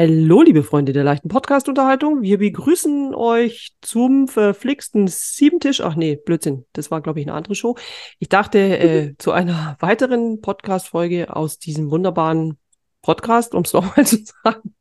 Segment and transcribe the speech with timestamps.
[0.00, 2.22] Hallo, liebe Freunde der leichten Podcast-Unterhaltung.
[2.22, 5.80] Wir begrüßen euch zum verflixten Siebentisch.
[5.80, 6.64] Ach nee, Blödsinn.
[6.72, 7.76] Das war, glaube ich, eine andere Show.
[8.20, 12.58] Ich dachte, äh, zu einer weiteren Podcast-Folge aus diesem wunderbaren
[13.02, 14.76] Podcast, um es nochmal zu sagen.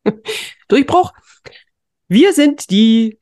[0.67, 1.13] Durchbruch.
[2.08, 3.17] Wir sind die.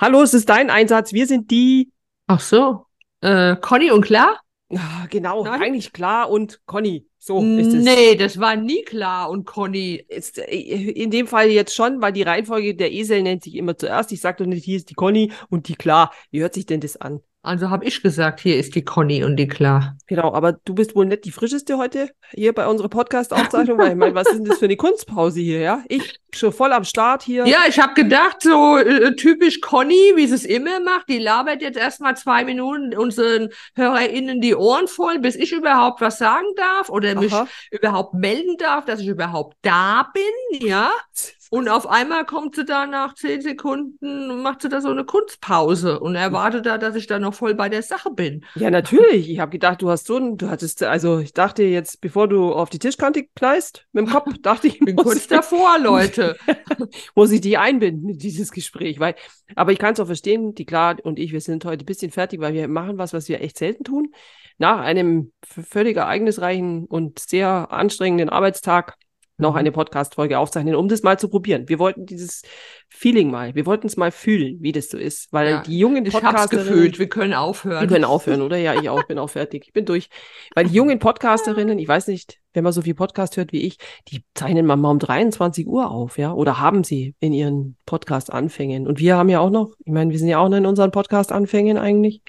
[0.00, 1.12] Hallo, es ist dein Einsatz.
[1.12, 1.92] Wir sind die.
[2.26, 2.86] Ach so.
[3.20, 4.40] Äh, Conny und klar?
[4.76, 5.62] Ah, genau, Nein.
[5.62, 7.06] eigentlich klar und Conny.
[7.18, 7.84] So ist es.
[7.84, 10.04] Nee, das war nie klar und Conny.
[10.08, 13.76] Ist, äh, in dem Fall jetzt schon, weil die Reihenfolge der Esel nennt sich immer
[13.78, 14.12] zuerst.
[14.12, 16.12] Ich sage doch nicht, hier ist die Conny und die klar.
[16.30, 17.20] Wie hört sich denn das an?
[17.44, 19.96] Also habe ich gesagt, hier ist die Conny und die klar.
[20.06, 23.96] Genau, aber du bist wohl nicht die frischeste heute hier bei unserer Podcast-Aufzeichnung, weil ich
[23.96, 25.84] meine, was ist denn das für eine Kunstpause hier, ja?
[25.88, 27.46] Ich schon voll am Start hier.
[27.46, 31.60] Ja, ich habe gedacht, so äh, typisch Conny, wie sie es immer macht, die labert
[31.60, 36.88] jetzt erstmal zwei Minuten unseren HörerInnen die Ohren voll, bis ich überhaupt was sagen darf
[36.88, 37.46] oder mich Aha.
[37.70, 40.90] überhaupt melden darf, dass ich überhaupt da bin, ja.
[41.54, 45.04] Und auf einmal kommt sie da nach zehn Sekunden und macht sie da so eine
[45.04, 48.44] Kunstpause und erwartet da, dass ich da noch voll bei der Sache bin.
[48.56, 49.30] Ja, natürlich.
[49.30, 52.52] Ich habe gedacht, du hast so ein, du hattest, also ich dachte jetzt, bevor du
[52.52, 56.36] auf die Tischkante knallst mit dem Kopf, dachte ich, Bin kurz davor, Leute.
[57.14, 59.14] muss ich die einbinden in dieses Gespräch, weil,
[59.54, 62.10] aber ich kann es auch verstehen, die Klar und ich, wir sind heute ein bisschen
[62.10, 64.12] fertig, weil wir machen was, was wir echt selten tun.
[64.58, 68.96] Nach einem völlig ereignisreichen und sehr anstrengenden Arbeitstag
[69.36, 69.56] noch Mhm.
[69.58, 71.68] eine Podcast-Folge aufzeichnen, um das mal zu probieren.
[71.68, 72.42] Wir wollten dieses
[72.88, 76.06] Feeling mal, wir wollten es mal fühlen, wie das so ist, weil Ja, die jungen
[76.06, 77.80] Ich Podcasterinnen, gefühlt, wir können aufhören.
[77.80, 78.56] die können aufhören, oder?
[78.56, 79.64] Ja, ich auch, bin auch fertig.
[79.66, 80.08] Ich bin durch.
[80.54, 83.78] Weil die jungen Podcasterinnen, ich weiß nicht, wenn man so viel Podcast hört wie ich,
[84.08, 86.32] die zeichnen manchmal um 23 Uhr auf, ja?
[86.32, 88.86] Oder haben sie in ihren Podcast-Anfängen.
[88.86, 90.92] Und wir haben ja auch noch, ich meine, wir sind ja auch noch in unseren
[90.92, 92.22] Podcast-Anfängen eigentlich.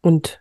[0.00, 0.40] Und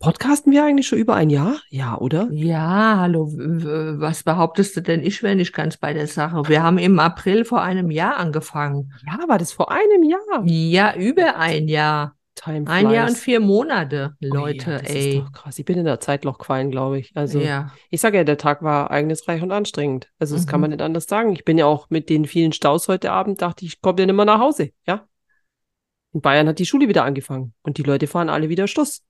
[0.00, 1.60] podcasten wir eigentlich schon über ein Jahr?
[1.68, 2.28] Ja, oder?
[2.32, 5.02] Ja, hallo, was behauptest du denn?
[5.02, 6.42] Ich wäre nicht ganz bei der Sache.
[6.48, 8.92] Wir haben im April vor einem Jahr angefangen.
[9.06, 10.42] Ja, war das vor einem Jahr?
[10.44, 12.16] Ja, über ein Jahr.
[12.34, 13.22] Time Ein Jahr und flies.
[13.22, 15.08] vier Monate, Leute, ja, das ey.
[15.10, 15.58] ist doch krass.
[15.58, 17.12] Ich bin in der Zeitloch gefallen, glaube ich.
[17.14, 20.08] Also, Ja, Ich sage ja, der Tag war ereignisreich und anstrengend.
[20.18, 20.62] Also das kann Mhm.
[20.62, 21.32] man nicht anders sagen.
[21.32, 24.06] Ich bin ja auch mit den vielen Staus heute Abend, dachte ich, ich komme ja
[24.06, 25.06] nicht mehr nach Hause, ja.
[26.14, 29.02] In Bayern hat die Schule wieder angefangen und die Leute fahren alle wieder Stuss.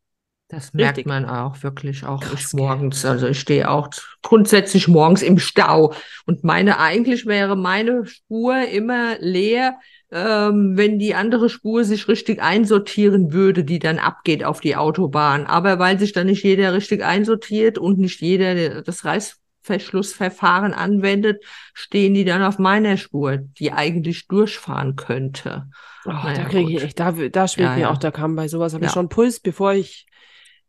[0.50, 1.06] Das merkt Richtig.
[1.06, 3.04] man auch wirklich, auch Krass, ich morgens.
[3.04, 3.88] Also ich stehe auch
[4.22, 5.94] grundsätzlich morgens im Stau.
[6.26, 9.78] Und meine, eigentlich wäre meine Spur immer leer,
[10.10, 15.46] ähm, wenn die andere Spur sich richtig einsortieren würde, die dann abgeht auf die Autobahn.
[15.46, 21.44] Aber weil sich dann nicht jeder richtig einsortiert und nicht jeder das Reißverschlussverfahren anwendet,
[21.74, 25.68] stehen die dann auf meiner Spur, die eigentlich durchfahren könnte.
[26.06, 27.90] Oh, Naja, da kriege ich echt, da, da schwillt Ja, mir ja.
[27.90, 28.74] auch der Kamm bei sowas.
[28.74, 28.94] Habe ich Ja.
[28.94, 30.06] schon Puls, bevor ich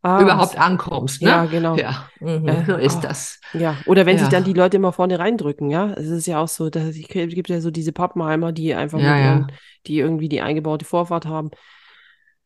[0.02, 1.28] ah, Überhaupt ankommst, ne?
[1.28, 1.76] Ja, genau.
[1.76, 3.00] Ja, mhm, Äh, so ist oh.
[3.02, 3.40] das.
[3.52, 4.30] Ja, oder wenn sich Ja.
[4.30, 5.92] dann die Leute immer vorne reindrücken, ja.
[5.92, 9.18] Es ist ja auch so, dass es gibt ja so diese Pappenheimer, die einfach Ja,
[9.18, 9.52] ihren,
[9.86, 11.50] die irgendwie die eingebaute Vorfahrt haben.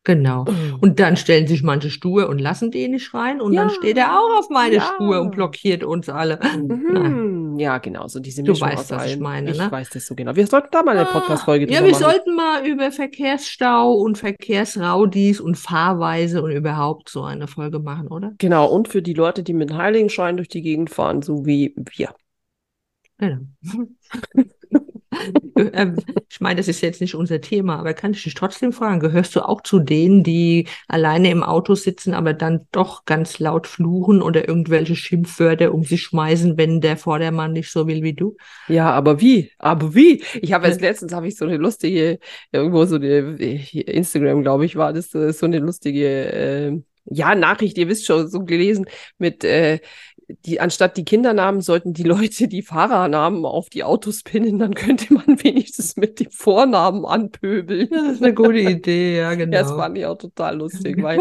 [0.03, 0.45] Genau.
[0.79, 4.17] Und dann stellen sich manche stur und lassen den nicht rein und dann steht er
[4.17, 4.79] auch auf meine.
[4.79, 6.39] Spur und blockiert uns alle.
[6.55, 7.43] Mhm.
[7.59, 9.71] Ja, genau, so diese Du Mischung weißt, aus was ich meine, Ich ne?
[9.71, 10.35] weiß das so genau.
[10.35, 12.03] Wir sollten da mal eine Podcast-Folge Ja, wir machen.
[12.03, 18.33] sollten mal über Verkehrsstau und Verkehrsraudis und Fahrweise und überhaupt so eine Folge machen, oder?
[18.37, 22.13] Genau, und für die Leute, die mit Heiligenschein durch die Gegend fahren, so wie wir.
[23.17, 23.37] Genau.
[25.73, 25.97] Ähm,
[26.29, 29.35] Ich meine, das ist jetzt nicht unser Thema, aber kann ich dich trotzdem fragen, gehörst
[29.35, 34.21] du auch zu denen, die alleine im Auto sitzen, aber dann doch ganz laut fluchen
[34.21, 38.35] oder irgendwelche Schimpfwörter um sich schmeißen, wenn der Vordermann nicht so will wie du?
[38.67, 39.51] Ja, aber wie?
[39.59, 40.23] Aber wie?
[40.41, 40.75] Ich habe Ja.
[40.75, 42.19] letztens habe ich so eine lustige,
[42.51, 47.87] irgendwo so eine, Instagram, glaube ich, war das so eine lustige, äh, ja, Nachricht, ihr
[47.87, 48.85] wisst schon, so gelesen,
[49.17, 49.79] mit, äh,
[50.45, 55.13] die, anstatt die Kindernamen sollten die Leute die Fahrernamen auf die Autos pinnen, dann könnte
[55.13, 57.89] man wenigstens mit dem Vornamen anpöbeln.
[57.89, 59.47] Das ist eine gute Idee, ja, genau.
[59.57, 61.19] Ja, das fand ich auch total lustig, weil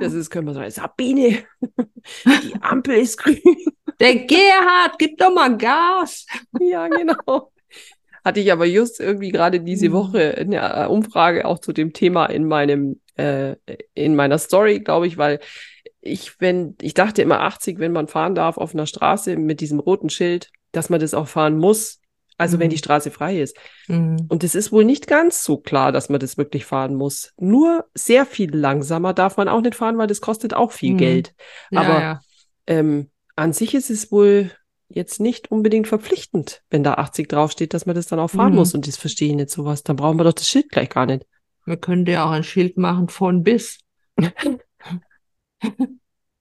[0.00, 1.38] das ist, können wir sagen, Sabine,
[2.26, 3.40] die Ampel ist grün.
[3.98, 6.26] Der Gerhard, gib doch mal Gas.
[6.60, 7.50] Ja, genau.
[8.24, 9.92] Hatte ich aber just irgendwie gerade diese Mhm.
[9.92, 13.56] Woche eine äh, Umfrage auch zu dem Thema in meinem, äh,
[13.94, 15.40] in meiner Story, glaube ich, weil
[16.06, 19.80] ich, wenn, ich dachte immer 80, wenn man fahren darf auf einer Straße mit diesem
[19.80, 22.00] roten Schild, dass man das auch fahren muss.
[22.38, 22.72] Also wenn Mhm.
[22.72, 23.56] die Straße frei ist.
[23.88, 24.26] Mhm.
[24.28, 27.32] Und es ist wohl nicht ganz so klar, dass man das wirklich fahren muss.
[27.38, 30.98] Nur sehr viel langsamer darf man auch nicht fahren, weil das kostet auch viel Mhm.
[30.98, 31.34] Geld.
[31.70, 32.20] Ja, Aber ja.
[32.66, 34.50] ähm, an sich ist es wohl
[34.88, 38.56] jetzt nicht unbedingt verpflichtend, wenn da 80 draufsteht, dass man das dann auch fahren Mhm.
[38.58, 38.74] muss.
[38.74, 39.82] Und das verstehe ich nicht sowas.
[39.82, 41.24] Dann brauchen wir doch das Schild gleich gar nicht.
[41.64, 43.78] Man könnte ja auch ein Schild machen von bis.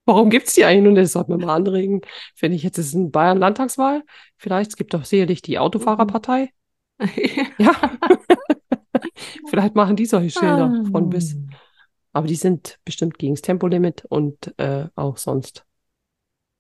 [0.05, 0.93] Warum gibt's die eigentlich nur?
[0.93, 2.01] Das sollte man mal anregen.
[2.35, 4.03] Finde ich jetzt ist in Bayern Landtagswahl.
[4.37, 6.51] Vielleicht, es gibt doch sicherlich die Autofahrerpartei.
[7.57, 7.73] Ja.
[9.49, 11.35] Vielleicht machen die solche Schilder von bis.
[12.13, 15.65] Aber die sind bestimmt gegen das Tempolimit und äh, auch sonst.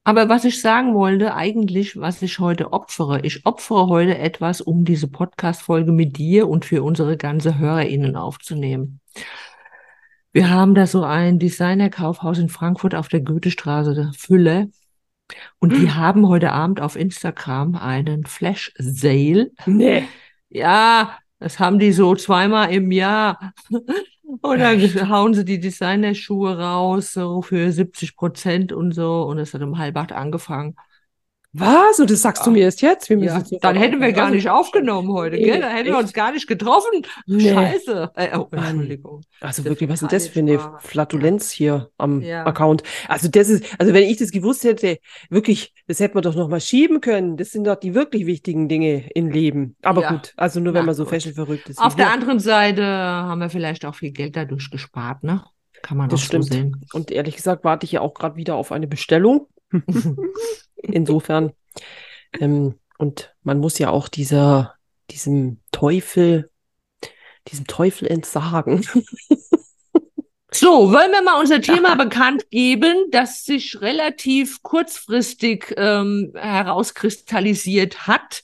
[0.03, 4.85] Aber was ich sagen wollte, eigentlich, was ich heute opfere, ich opfere heute etwas, um
[4.85, 8.99] diese Podcast-Folge mit dir und für unsere ganze HörerInnen aufzunehmen.
[10.35, 14.69] Wir haben da so ein Designerkaufhaus in Frankfurt auf der Goethestraße, der Fülle.
[15.59, 19.51] Und die haben heute Abend auf Instagram einen Flash Sale.
[19.65, 20.03] Nee.
[20.49, 23.53] Ja, das haben die so zweimal im Jahr.
[24.41, 25.07] Und dann Echt?
[25.07, 29.23] hauen sie die Designerschuhe raus, so für 70 Prozent und so.
[29.23, 30.75] Und es hat um halb acht angefangen.
[31.57, 31.99] Was?
[31.99, 32.53] Und das sagst du Ja.
[32.53, 33.09] mir erst jetzt?
[33.09, 35.61] Wir müssen Ja, sofort dann hätten wir gar Also, nicht aufgenommen heute, gell?
[35.61, 37.03] Da hätten wir uns gar nicht getroffen.
[37.25, 37.53] Nee.
[37.53, 38.11] Scheiße.
[38.15, 38.47] Äh, oh.
[38.51, 39.21] Entschuldigung.
[39.39, 40.59] Also Das wirklich, was ist das für eine.
[40.79, 42.45] Flatulenz hier am Ja.
[42.45, 42.83] Account?
[43.07, 44.97] Also das ist, also wenn ich das gewusst hätte,
[45.29, 47.37] wirklich, das hätte man doch noch mal schieben können.
[47.37, 49.75] Das sind doch die wirklich wichtigen Dinge im Leben.
[49.81, 51.11] Aber gut, also nur wenn Na man so gut.
[51.13, 51.79] fashionverrückt ist.
[51.79, 52.13] Auf der wir.
[52.13, 55.43] anderen Seite haben wir vielleicht auch viel Geld dadurch gespart, ne?
[55.81, 56.45] Kann man Das auch so stimmt.
[56.45, 56.85] sehen.
[56.93, 59.47] Und ehrlich gesagt warte ich ja auch gerade wieder auf eine Bestellung.
[60.77, 61.53] Insofern.
[62.39, 64.75] Ähm, und man muss ja auch dieser,
[65.11, 66.49] diesem Teufel,
[67.47, 68.85] diesem Teufel entsagen.
[70.57, 78.41] So, wollen wir mal unser Thema bekannt geben, das sich relativ kurzfristig ähm, herauskristallisiert hat.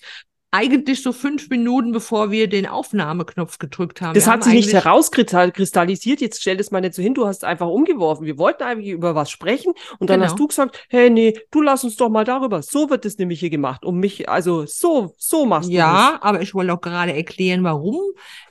[0.54, 4.14] Eigentlich so fünf Minuten, bevor wir den Aufnahmeknopf gedrückt haben.
[4.14, 6.20] Das Wir hat haben sich nicht herauskristallisiert.
[6.20, 7.14] Jetzt stell das mal nicht so hin.
[7.14, 8.26] Du hast einfach umgeworfen.
[8.26, 10.30] Wir wollten eigentlich über was sprechen und dann Genau.
[10.30, 12.62] hast du gesagt, hey, nee, du lass uns doch mal darüber.
[12.62, 13.86] So wird es nämlich hier gemacht.
[13.86, 18.02] Um mich, also so, so machst du Ja, aber ich wollte auch gerade erklären, warum.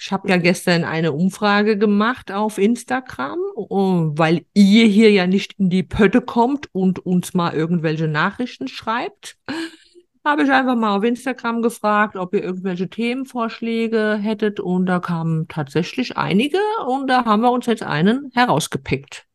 [0.01, 5.59] Ich habe ja gestern eine Umfrage gemacht auf Instagram, oh, weil ihr hier ja nicht
[5.59, 9.37] in die Pötte kommt und uns mal irgendwelche Nachrichten schreibt.
[10.25, 15.49] Habe ich einfach mal auf Instagram gefragt, ob ihr irgendwelche Themenvorschläge hättet und da kamen
[15.49, 19.27] tatsächlich einige und da haben wir uns jetzt einen herausgepickt.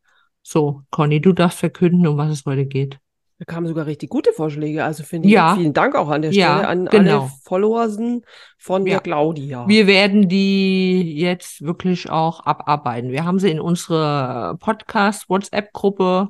[0.43, 2.99] So, Conny, du darfst verkünden, um was es heute geht.
[3.39, 4.85] Da kamen sogar richtig gute Vorschläge.
[4.85, 5.55] Also finde ich, Ja.
[5.55, 7.21] vielen Dank auch an der Ja, Stelle an genau.
[7.23, 8.23] alle Followersen
[8.57, 8.91] von Ja.
[8.93, 9.67] der Claudia.
[9.67, 13.09] Wir werden die jetzt wirklich auch abarbeiten.
[13.11, 16.29] Wir haben sie in unsere Podcast-WhatsApp-Gruppe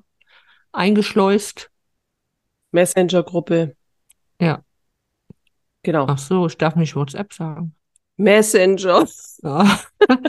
[0.72, 1.70] eingeschleust.
[2.72, 3.76] Messenger-Gruppe.
[4.42, 4.62] Ja.
[5.84, 6.06] Genau.
[6.08, 7.76] Ach so, ich darf nicht WhatsApp sagen.
[8.18, 9.06] Messenger.
[9.44, 9.80] Ja.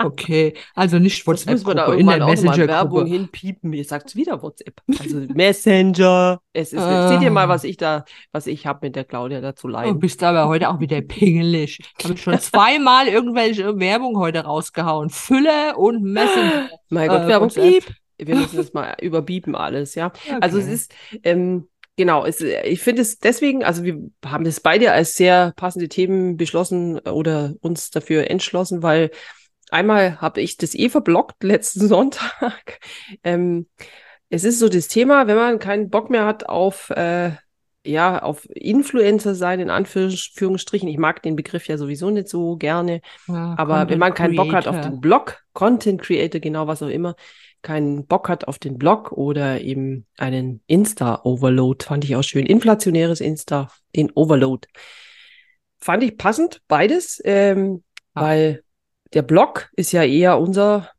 [0.00, 3.72] Okay, also nicht Das müssen wir da WhatsApp-Gruppe, in der irgendwann auch mal Werbung hinpiepen.
[3.72, 4.80] Ihr sagt wieder WhatsApp.
[4.96, 6.40] Also Messenger.
[6.52, 7.08] Es ist, Ah.
[7.08, 9.72] seht ihr mal, was ich da, was ich habe mit der Claudia da zu Du
[9.72, 9.98] leiden.
[9.98, 11.80] bist aber heute auch wieder pingelig.
[12.04, 15.10] Habe ich schon zweimal irgendwelche Werbung heute rausgehauen.
[15.10, 16.68] Fülle und Messenger.
[16.90, 17.48] Mein Gott, äh, Werbung.
[17.48, 17.64] WhatsApp.
[17.64, 17.94] Piep.
[18.18, 20.12] Wir müssen das mal überbieben alles, ja.
[20.40, 20.74] Also es Okay.
[20.74, 20.94] ist,
[21.24, 21.66] ähm,
[21.98, 26.38] genau, es, ich finde es deswegen, also wir haben das beide als sehr passende Themen
[26.38, 29.10] beschlossen oder uns dafür entschlossen, weil
[29.70, 32.78] einmal habe ich das eh verblockt letzten Sonntag.
[33.22, 33.66] Ähm,
[34.30, 37.32] es ist so das Thema, wenn man keinen Bock mehr hat auf, äh,
[37.84, 40.88] ja, auf Influencer sein, in Anführungsstrichen.
[40.88, 43.00] Ich mag den Begriff ja sowieso nicht so gerne.
[43.26, 44.90] Ja, Aber wenn Content man keinen Bock hat auf Creator.
[44.92, 47.16] den Blog, Content Creator, genau was auch immer,
[47.62, 52.46] keinen Bock hat auf den Blog oder eben einen Insta-Overload, fand ich auch schön.
[52.46, 54.68] Inflationäres Insta, den Overload.
[55.80, 57.82] Fand ich passend, beides, ähm,
[58.16, 58.22] Ja.
[58.22, 58.62] weil
[59.14, 60.90] der Blog ist ja eher unser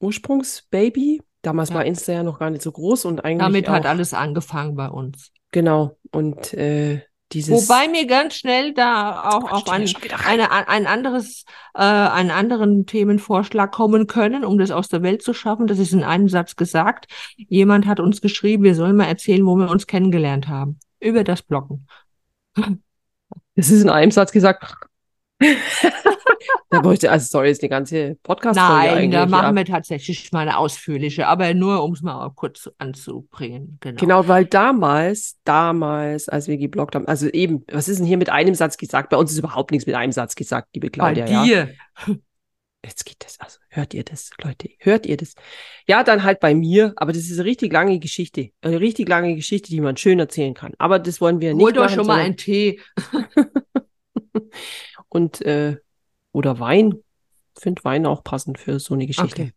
[0.00, 1.22] Ursprungsbaby.
[1.42, 1.76] Damals Ja.
[1.76, 4.88] war Insta ja noch gar nicht so groß und eigentlich Damit hat alles angefangen bei
[4.88, 5.30] uns.
[5.50, 7.02] genau, und äh,
[7.34, 9.88] dieses Wobei mir ganz schnell da auch auf ein,
[10.26, 15.22] eine, ein, ein anderes, äh, einen anderen Themenvorschlag kommen können, um das aus der Welt
[15.22, 15.66] zu schaffen.
[15.66, 17.06] Das ist in einem Satz gesagt.
[17.36, 20.78] Jemand hat uns geschrieben, wir sollen mal erzählen, wo wir uns kennengelernt haben.
[21.00, 21.86] Über das Bloggen.
[23.56, 24.86] Das ist in einem Satz gesagt.
[26.70, 29.10] da bräuchte, also sorry, ist eine ganze Podcast-Folge Nein, eigentlich.
[29.12, 29.62] da machen ja.
[29.62, 33.78] wir tatsächlich mal eine ausführliche, aber nur, um es mal kurz anzubringen.
[33.80, 34.00] Genau.
[34.00, 38.30] Genau, weil damals, damals, als wir geblockt haben, also eben, was ist denn hier mit
[38.30, 39.10] einem Satz gesagt?
[39.10, 41.44] Bei uns ist überhaupt nichts mit einem Satz gesagt, liebe Bei Claudia, ja.
[41.44, 41.74] dir.
[42.84, 45.34] Jetzt geht das, also hört ihr das, Leute, hört ihr das?
[45.86, 49.34] Ja, dann halt bei mir, aber das ist eine richtig lange Geschichte, eine richtig lange
[49.34, 50.74] Geschichte, die man schön erzählen kann.
[50.78, 52.80] Aber das wollen wir nicht Holt euch schon mal einen Tee.
[55.08, 55.78] Und äh,
[56.34, 56.94] oder Wein.
[57.56, 59.42] Finde Wein auch passend für so eine Geschichte.
[59.42, 59.52] Okay.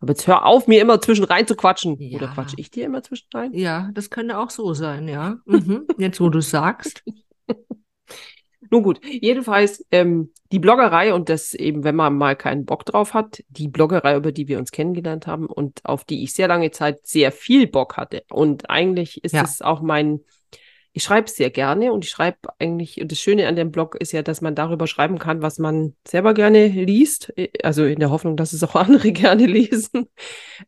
[0.00, 1.96] Aber jetzt hör auf, mir immer zwischen rein zu quatschen.
[2.00, 2.18] Ja.
[2.18, 3.52] Oder quatsch ich dir immer zwischen rein?
[3.54, 5.38] Ja, das könnte auch so sein, ja.
[5.46, 5.86] Mhm.
[5.98, 7.02] Jetzt, wo du es sagst.
[8.70, 13.14] Nun gut, jedenfalls ähm, die Bloggerei und das eben, wenn man mal keinen Bock drauf
[13.14, 16.72] hat, die Bloggerei, über die wir uns kennengelernt haben und auf die ich sehr lange
[16.72, 18.24] Zeit sehr viel Bock hatte.
[18.28, 19.42] Und eigentlich ist Ja.
[19.42, 20.20] es auch mein,
[20.96, 24.12] ich schreibe sehr gerne und ich schreibe eigentlich, und das Schöne an dem Blog ist
[24.12, 28.38] ja, dass man darüber schreiben kann, was man selber gerne liest, also in der Hoffnung,
[28.38, 30.08] dass es auch andere gerne lesen.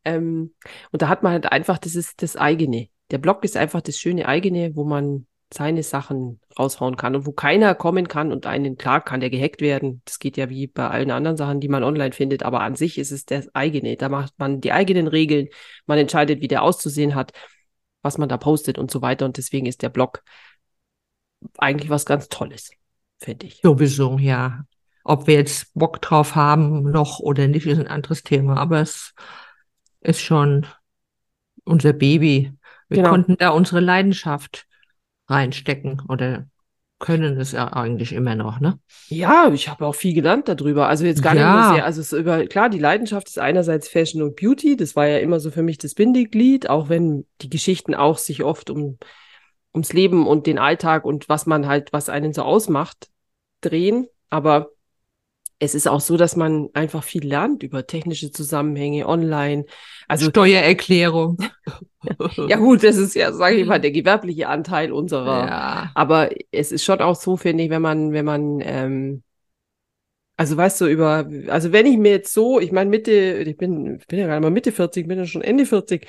[0.04, 0.52] Ähm,
[0.92, 2.88] und da hat man halt einfach, das ist das eigene.
[3.11, 7.32] Der Blog ist einfach das schöne eigene, wo man seine Sachen raushauen kann und wo
[7.32, 10.02] keiner kommen kann und einen, klar, kann der gehackt werden.
[10.04, 12.99] Das geht ja wie bei allen anderen Sachen, die man online findet, aber an sich
[12.99, 13.97] ist es das eigene.
[13.97, 15.49] Da macht man die eigenen Regeln,
[15.87, 17.32] man entscheidet, wie der auszusehen hat,
[18.02, 19.25] was man da postet und so weiter.
[19.25, 20.23] Und deswegen ist der Blog
[21.59, 22.71] eigentlich was ganz Tolles,
[23.19, 23.61] finde ich.
[23.62, 24.64] Sowieso, ja.
[25.05, 28.57] Ob wir jetzt Bock drauf haben noch oder nicht, ist ein anderes Thema.
[28.59, 29.14] Aber es
[30.00, 30.67] ist schon
[31.64, 32.52] unser Baby.
[32.88, 33.11] Wir Genau.
[33.11, 34.67] konnten da unsere Leidenschaft
[35.28, 36.49] reinstecken oder
[36.99, 38.78] können es ja eigentlich immer noch, ne?
[39.09, 40.88] Ja, ich habe auch viel gelernt darüber.
[40.88, 41.55] Also jetzt gar nicht Ja.
[41.55, 44.76] nur sehr, also es ist über, klar, die Leidenschaft ist einerseits Fashion und Beauty.
[44.76, 48.43] Das war ja immer so für mich das Bindeglied, auch wenn die Geschichten auch sich
[48.45, 48.99] oft um,
[49.73, 53.09] ums Leben und den Alltag und was man halt, was einen so ausmacht,
[53.61, 54.09] drehen.
[54.31, 54.71] Aber
[55.59, 59.65] es ist auch so, dass man einfach viel lernt über technische Zusammenhänge online.
[60.07, 61.38] Also Steuererklärung.
[62.49, 65.91] ja gut, das ist ja, sage ich mal, der gewerbliche Anteil unserer Ja.
[65.95, 69.23] aber es ist schon auch so, finde ich, wenn man, wenn man, ähm,
[70.37, 73.97] also weißt du, über, also wenn ich mir jetzt so, ich meine Mitte, ich bin,
[73.97, 76.07] ich bin ja gerade mal Mitte 40, bin ja schon Ende 40,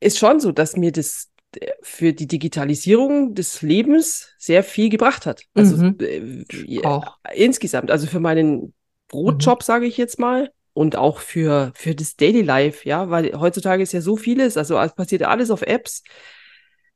[0.00, 1.30] ist schon so, dass mir das
[1.82, 5.42] für die Digitalisierung des Lebens sehr viel gebracht hat.
[5.54, 5.96] Also Mhm.
[6.00, 7.18] äh, Auch.
[7.34, 8.74] insgesamt, also für meinen
[9.08, 13.82] Brotjob, sage ich jetzt mal, und auch für, für das Daily Life, ja, weil heutzutage
[13.82, 16.02] ist ja so vieles, also es passiert alles auf Apps,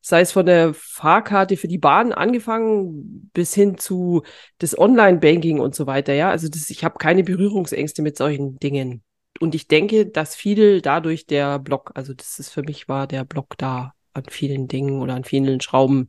[0.01, 4.23] sei es von der Fahrkarte für die Bahn angefangen bis hin zu
[4.59, 6.31] das Online-Banking und so weiter, ja.
[6.31, 9.03] Also das, ich habe keine Berührungsängste mit solchen Dingen.
[9.41, 13.25] Und ich denke, dass viel dadurch der Blog, also das ist für mich war der
[13.25, 16.09] Blog da an vielen Dingen oder an vielen Schrauben,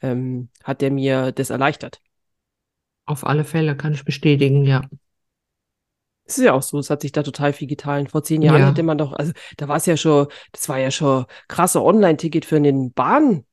[0.00, 2.00] ähm, hat der mir das erleichtert.
[3.06, 4.82] Auf alle Fälle kann ich bestätigen, ja.
[6.26, 8.06] Es ist ja auch so, es hat sich da total viel getan.
[8.06, 8.68] Vor zehn Jahren Ja.
[8.68, 12.46] hätte man doch, also da war es ja schon, das war ja schon krasse Online-Ticket
[12.46, 13.44] für einen Bahn,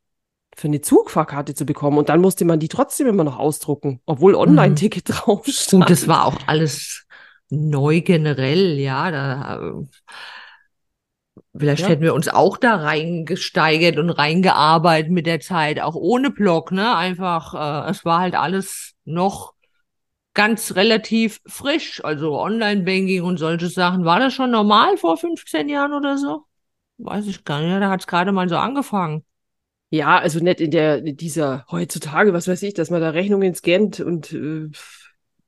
[0.56, 1.98] für eine Zugfahrkarte zu bekommen.
[1.98, 5.84] Und dann musste man die trotzdem immer noch ausdrucken, obwohl Online-Ticket drauf stand.
[5.84, 7.06] Gut, das war auch alles
[7.50, 9.12] neu generell, ja.
[9.12, 9.86] Da, äh,
[11.58, 11.90] vielleicht Ja.
[11.90, 16.96] hätten wir uns auch da reingesteigert und reingearbeitet mit der Zeit, auch ohne Blog, ne?
[16.96, 19.54] Einfach, äh, es war halt alles noch
[20.34, 22.04] ganz relativ frisch.
[22.04, 24.06] Also Online-Banking und solche Sachen.
[24.06, 26.44] War das schon normal vor 15 Jahren oder so?
[26.98, 27.82] Weiß ich gar nicht.
[27.82, 29.26] Da hat es gerade mal so angefangen.
[29.90, 33.54] Ja, also nicht in der, in dieser heutzutage, was weiß ich, dass man da Rechnungen
[33.54, 34.70] scannt und äh,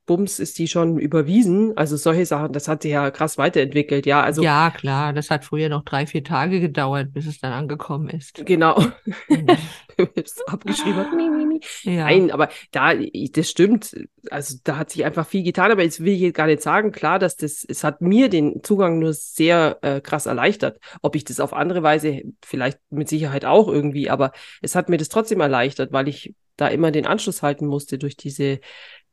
[0.06, 1.76] Bums ist die schon überwiesen.
[1.76, 4.06] Also solche Sachen, das hat sich ja krass weiterentwickelt.
[4.06, 7.52] Ja, also ja, klar, das hat früher noch drei, vier Tage gedauert, bis es dann
[7.52, 8.44] angekommen ist.
[8.44, 8.82] genau.
[10.14, 11.04] Ist abgeschrieben.
[11.82, 12.04] Ja.
[12.04, 13.94] Nein, aber da, das stimmt.
[14.30, 16.92] Also da hat sich einfach viel getan, aber jetzt will ich jetzt gar nicht sagen,
[16.92, 20.78] klar, dass das, es hat mir den Zugang nur sehr äh, krass erleichtert.
[21.02, 24.32] Ob ich das auf andere Weise, vielleicht mit Sicherheit auch irgendwie, aber
[24.62, 28.16] es hat mir das trotzdem erleichtert, weil ich da immer den Anschluss halten musste durch
[28.16, 28.60] diese,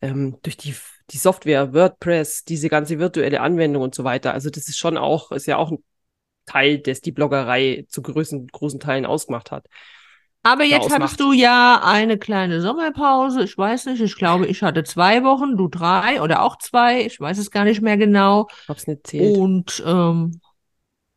[0.02, 0.76] ähm, durch die,
[1.12, 4.34] die Software, WordPress, diese ganze virtuelle Anwendung und so weiter.
[4.34, 5.84] Also das ist schon auch, ist ja auch ein
[6.46, 9.68] Teil, das die Bloggerei zu großen, großen Teilen ausgemacht hat.
[10.44, 11.02] Aber jetzt ausmacht.
[11.02, 13.44] hattest du ja eine kleine Sommerpause.
[13.44, 17.06] Ich weiß nicht, ich glaube, ich hatte zwei Wochen, du drei oder auch zwei.
[17.06, 18.48] Ich weiß es gar nicht mehr genau.
[18.68, 19.38] Hab's nicht zählt.
[19.38, 20.42] Und ähm,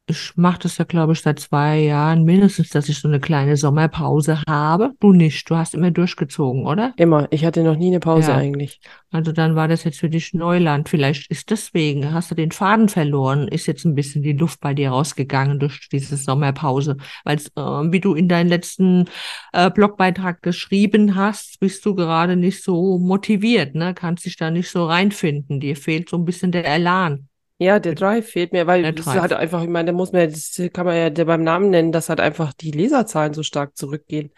[0.07, 3.57] ich mache das ja, glaube ich, seit zwei Jahren mindestens, dass ich so eine kleine
[3.57, 4.93] Sommerpause habe.
[5.01, 6.93] Du nicht, du hast immer durchgezogen, oder?
[6.97, 7.27] Immer.
[7.31, 8.37] Ich hatte noch nie eine Pause Ja.
[8.37, 8.81] eigentlich.
[9.11, 10.91] Also dann war das jetzt für dich Neuland.
[10.91, 14.75] Vielleicht ist deswegen, hast du den Faden verloren, ist jetzt ein bisschen die Luft bei
[14.75, 16.99] dir rausgegangen durch diese Sommerpause.
[17.25, 19.07] Weil, äh, wie du in deinem letzten
[19.55, 23.95] äh, Blogbeitrag geschrieben hast, bist du gerade nicht so motiviert, ne?
[23.95, 25.61] Kannst dich da nicht so reinfinden.
[25.61, 27.29] Dir fehlt so ein bisschen der Elan.
[27.59, 29.23] Ja, der Drive fehlt mir, weil Der das Drive.
[29.23, 31.71] hat einfach, ich meine, da muss man, ja- das kann man ja der beim Namen
[31.71, 34.33] nennen, dass halt einfach die Leserzahlen so stark zurückgehen.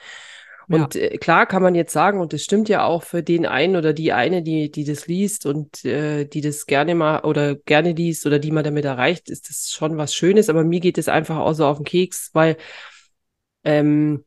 [0.69, 0.85] Ja.
[0.85, 3.77] Und äh, klar kann man jetzt sagen, und das stimmt ja auch für den einen
[3.77, 7.93] oder die eine, die, die das liest und äh, die das gerne mal oder gerne
[7.93, 11.09] liest oder die man damit erreicht, ist das schon was Schönes, aber mir geht es
[11.09, 12.57] einfach auch so auf den Keks, weil
[13.65, 14.25] ähm,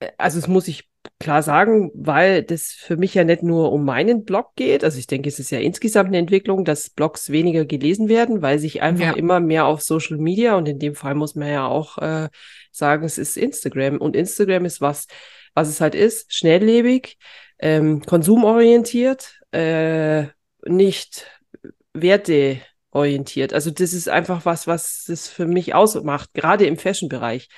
[0.00, 3.84] äh, also es muss ich klar sagen, weil das für mich ja nicht nur um
[3.84, 4.84] meinen Blog geht.
[4.84, 8.58] Also ich denke, es ist ja insgesamt eine Entwicklung, dass Blogs weniger gelesen werden, weil
[8.58, 9.12] sich einfach ja.
[9.12, 12.28] immer mehr auf Social Media und in dem Fall muss man ja auch äh,
[12.72, 13.98] sagen, es ist Instagram.
[13.98, 15.06] Und Instagram ist was,
[15.54, 17.18] was es halt ist, schnelllebig,
[17.58, 20.24] ähm, konsumorientiert, äh,
[20.66, 21.26] nicht
[21.92, 23.52] werteorientiert.
[23.52, 27.48] Also das ist einfach was, was es für mich ausmacht, gerade im Fashion-Bereich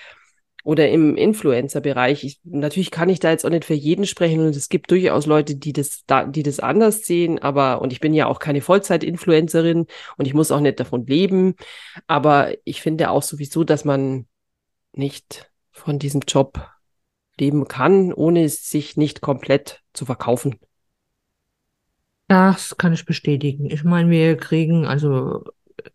[0.64, 2.40] oder im Influencer-Bereich.
[2.44, 5.56] Natürlich kann ich da jetzt auch nicht für jeden sprechen und es gibt durchaus Leute,
[5.56, 9.86] die das, da, die das anders sehen, aber, und ich bin ja auch keine Vollzeit-Influencerin
[10.16, 11.54] und ich muss auch nicht davon leben,
[12.06, 14.26] aber ich finde auch sowieso, dass man
[14.92, 16.60] nicht von diesem Job
[17.38, 20.60] leben kann, ohne sich nicht komplett zu verkaufen.
[22.28, 23.68] Das kann ich bestätigen.
[23.68, 25.44] Ich meine, wir kriegen also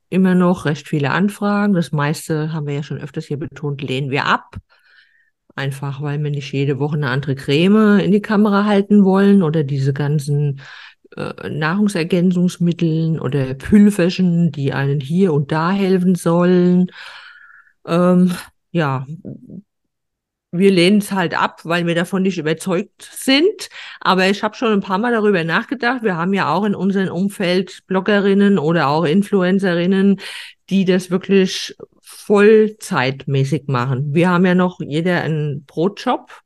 [0.09, 1.73] immer noch recht viele Anfragen.
[1.73, 4.57] Das meiste haben wir ja schon öfters hier betont, lehnen wir ab.
[5.55, 9.63] Einfach weil wir nicht jede Woche eine andere Creme in die Kamera halten wollen oder
[9.63, 10.61] diese ganzen
[11.15, 16.87] äh, Nahrungsergänzungsmitteln oder Pülverchen, die einen hier und da helfen sollen.
[17.85, 18.33] Ähm,
[18.71, 19.07] ja,
[20.51, 23.69] wir lehnen es halt ab, weil wir davon nicht überzeugt sind.
[23.99, 26.03] Aber ich habe schon ein paar Mal darüber nachgedacht.
[26.03, 30.19] Wir haben ja auch in unserem Umfeld Bloggerinnen oder auch Influencerinnen,
[30.69, 34.13] die das wirklich vollzeitmäßig machen.
[34.13, 36.41] Wir haben ja noch jeder einen Brotjob.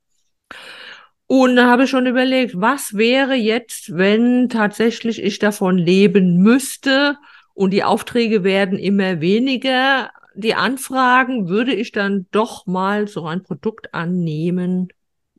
[1.27, 7.17] Und da habe ich schon überlegt, was wäre jetzt, wenn tatsächlich ich davon leben müsste
[7.53, 13.43] und die Aufträge werden immer weniger, die Anfragen würde ich dann doch mal so ein
[13.43, 14.89] Produkt annehmen,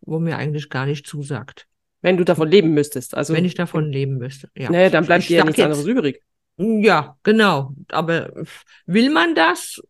[0.01, 1.67] wo mir eigentlich gar nicht zusagt.
[2.03, 3.17] Wenn du davon leben müsstest.
[3.17, 4.71] Also, Wenn ich davon leben müsste, ja.
[4.71, 6.23] Naja, dann bleibt ich dir ja nichts jetzt, anderes übrig.
[6.57, 7.75] Ja, genau.
[7.89, 8.33] Aber
[8.87, 9.81] will man das?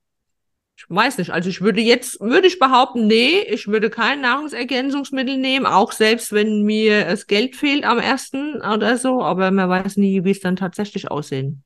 [0.76, 1.30] Ich weiß nicht.
[1.30, 6.32] Also ich würde jetzt, würde ich behaupten, nee, ich würde kein Nahrungsergänzungsmittel nehmen, auch selbst
[6.32, 10.40] wenn mir das Geld fehlt am ersten oder so, aber man weiß nie, wie es
[10.40, 11.62] dann tatsächlich aussehen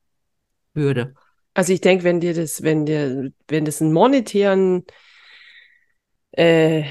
[0.73, 1.13] würde.
[1.57, 4.85] Also ich denke, wenn dir das, wenn dir, wenn das einen monetären,
[6.33, 6.83] äh,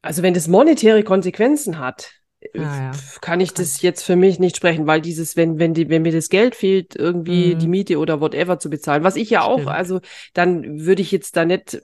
[0.00, 2.19] also wenn das monetäre Konsequenzen hat,
[2.58, 2.90] Ah, ja.
[3.20, 6.12] kann ich das jetzt für mich nicht sprechen, weil dieses, wenn, wenn die, wenn mir
[6.12, 7.58] das Geld fehlt, irgendwie mhm.
[7.60, 9.70] die Miete oder whatever zu bezahlen, was ich ja auch, Stimmt.
[9.70, 10.00] also
[10.34, 11.80] dann würde ich jetzt da nicht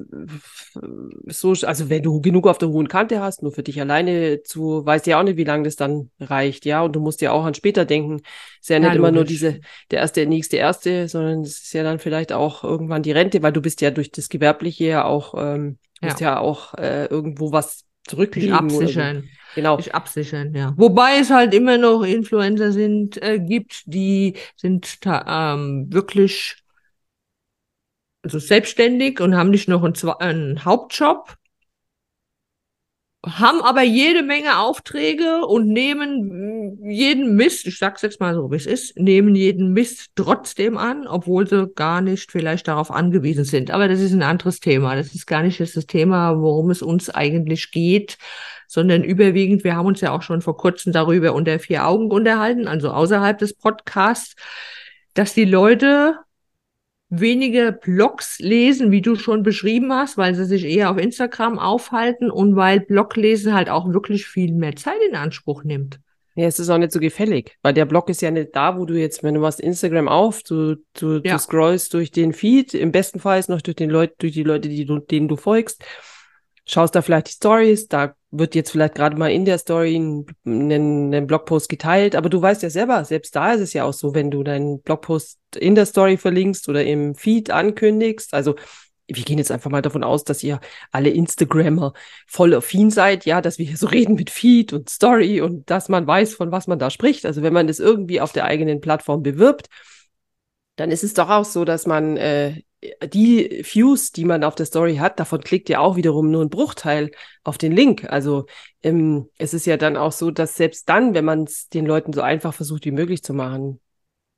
[1.27, 4.85] so, also wenn du genug auf der hohen Kante hast, nur für dich alleine zu,
[4.85, 7.45] weißt ja auch nicht, wie lange das dann reicht, ja, und du musst ja auch
[7.45, 8.23] an später denken,
[8.61, 11.73] ist ja nicht ja, immer nur diese, der erste, der nächste, erste, sondern es ist
[11.75, 15.05] ja dann vielleicht auch irgendwann die Rente, weil du bist ja durch das Gewerbliche ja
[15.05, 18.55] auch, ähm, musst ja, ja auch äh, irgendwo was zurücklegen.
[18.55, 19.29] Absichern.
[19.57, 19.79] Genau.
[19.79, 20.75] Sich absichern, ja.
[20.77, 26.57] Wobei es halt immer noch Influencer sind, äh, gibt, die sind ähm, wirklich
[28.23, 31.37] also selbstständig und haben nicht noch einen, einen Hauptjob,
[33.25, 38.57] haben aber jede Menge Aufträge und nehmen jeden Mist, ich sag's jetzt mal so, wie
[38.57, 43.71] es ist, nehmen jeden Mist trotzdem an, obwohl sie gar nicht vielleicht darauf angewiesen sind.
[43.71, 44.95] Aber das ist ein anderes Thema.
[44.95, 48.19] Das ist gar nicht das Thema, worum es uns eigentlich geht,
[48.67, 52.69] sondern überwiegend, wir haben uns ja auch schon vor kurzem darüber unter vier Augen unterhalten,
[52.69, 54.37] also außerhalb des Podcasts,
[55.15, 56.17] dass die Leute
[57.09, 62.31] weniger Blogs lesen, wie du schon beschrieben hast, weil sie sich eher auf Instagram aufhalten
[62.31, 66.01] und weil Bloglesen halt auch wirklich viel mehr Zeit in Anspruch nimmt.
[66.35, 68.85] Ja, es ist auch nicht so gefällig, weil der Blog ist ja nicht da, wo
[68.85, 71.35] du jetzt, wenn du machst Instagram auf, du, du, ja.
[71.35, 74.43] du scrollst durch den Feed, im besten Fall ist noch durch den Leut, durch die
[74.43, 75.83] Leute, die du, denen du folgst,
[76.67, 80.27] schaust da vielleicht die Stories, da wird jetzt vielleicht gerade mal in der Story ein,
[80.45, 83.93] ein, ein, Blogpost geteilt, aber du weißt ja selber, selbst da ist es ja auch
[83.93, 88.57] so, wenn du deinen Blogpost in der Story verlinkst oder im Feed ankündigst, also
[89.09, 91.93] wir gehen jetzt einfach mal davon aus, dass ihr alle Instagrammer
[92.27, 95.89] voll affin seid, ja, dass wir hier so reden mit Feed und Story und dass
[95.89, 97.25] man weiß, von was man da spricht.
[97.25, 99.69] Also wenn man das irgendwie auf der eigenen Plattform bewirbt,
[100.75, 102.63] dann ist es doch auch so, dass man äh,
[103.05, 106.51] die Views, die man auf der Story hat, davon klickt ja auch wiederum nur ein
[106.51, 107.11] Bruchteil
[107.45, 108.05] auf den Link.
[108.11, 108.47] Also
[108.83, 112.13] ähm, es ist ja dann auch so, dass selbst dann, wenn man es den Leuten
[112.13, 113.81] so einfach versucht wie möglich zu machen,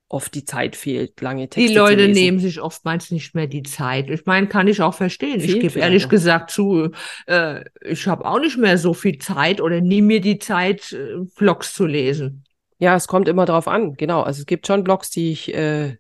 [0.09, 4.09] oft die Zeit fehlt, lange Texte Die Leute nehmen sich oftmals nicht mehr die Zeit.
[4.09, 5.41] Ich meine, kann ich auch verstehen.
[5.41, 6.11] Fehlt ich gebe ehrlich noch.
[6.11, 6.91] gesagt zu,
[7.27, 11.19] äh, ich habe auch nicht mehr so viel Zeit oder nehme mir die Zeit, äh,
[11.37, 12.45] Blogs zu lesen.
[12.79, 14.23] Ja, es kommt immer drauf an, genau.
[14.23, 15.97] Also es gibt schon Blogs, die ich äh,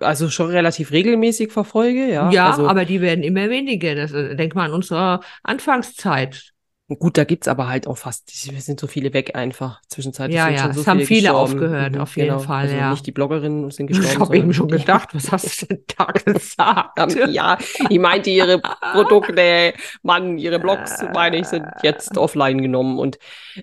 [0.00, 2.30] also schon relativ regelmäßig verfolge, ja.
[2.30, 3.94] Ja, also, aber die werden immer weniger.
[3.94, 6.52] Das, äh, denk mal an unsere Anfangszeit.
[6.98, 9.80] Gut, da gibt's aber halt auch fast, es sind so viele weg einfach.
[9.88, 11.52] Zwischenzeitlich Ja, ja, so es haben viele viele gestorben.
[11.54, 12.90] aufgehört, auf jeden Fall, also ja.
[12.90, 14.20] Nicht die Bloggerinnen sind Ich gestorben.
[14.20, 17.16] habe eben schon gedacht, was hast du denn da gesagt?
[17.30, 17.56] Ja,
[17.88, 18.60] ich meinte, ihre
[18.92, 19.72] Produkte,
[20.02, 22.98] Mann, ihre Blogs, meine ich, sind jetzt offline genommen.
[22.98, 23.18] Und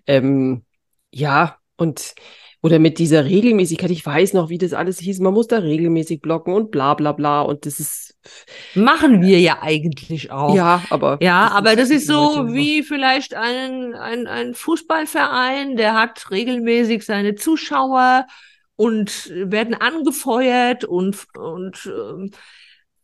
[0.07, 0.63] ähm,
[1.11, 2.15] ja, und
[2.61, 6.21] oder mit dieser Regelmäßigkeit, ich weiß noch, wie das alles hieß, man muss da regelmäßig
[6.21, 7.41] blocken und bla bla bla.
[7.41, 8.09] Und das ist
[8.75, 10.55] Machen wir ja eigentlich auch.
[10.55, 15.95] ja, aber Ja, aber das ist Leute so wie vielleicht ein, ein, ein Fußballverein, der
[15.95, 18.27] hat regelmäßig seine Zuschauer
[18.75, 22.31] und werden angefeuert und, und ähm,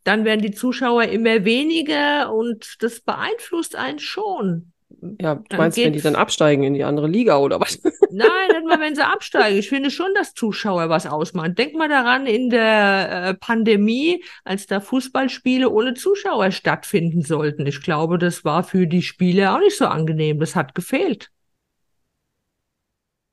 [0.04, 4.72] dann werden die Zuschauer immer weniger und das beeinflusst einen schon.
[5.20, 7.80] Ja, du Dann meinst, wenn die dann absteigen in die andere Liga oder was?
[8.08, 9.58] Nein, nicht mal, wenn sie absteigen.
[9.58, 11.54] Ich finde schon, dass Zuschauer was ausmachen.
[11.54, 17.66] Denk mal daran, in der äh, Pandemie, als da Fußballspiele ohne Zuschauer stattfinden sollten.
[17.66, 20.38] Ich glaube, das war für die Spieler auch nicht so angenehm.
[20.38, 21.30] Das hat gefehlt.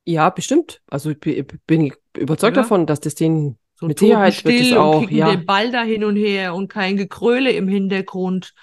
[0.06, 0.82] Ja, bestimmt.
[0.88, 2.64] Also ich bi- bin überzeugt Ja.
[2.64, 5.32] davon, dass das denen So Mit Sicherheit wird es auch, und ja.
[5.32, 8.54] den Ball da hin und her und kein Gekröle im Hintergrund.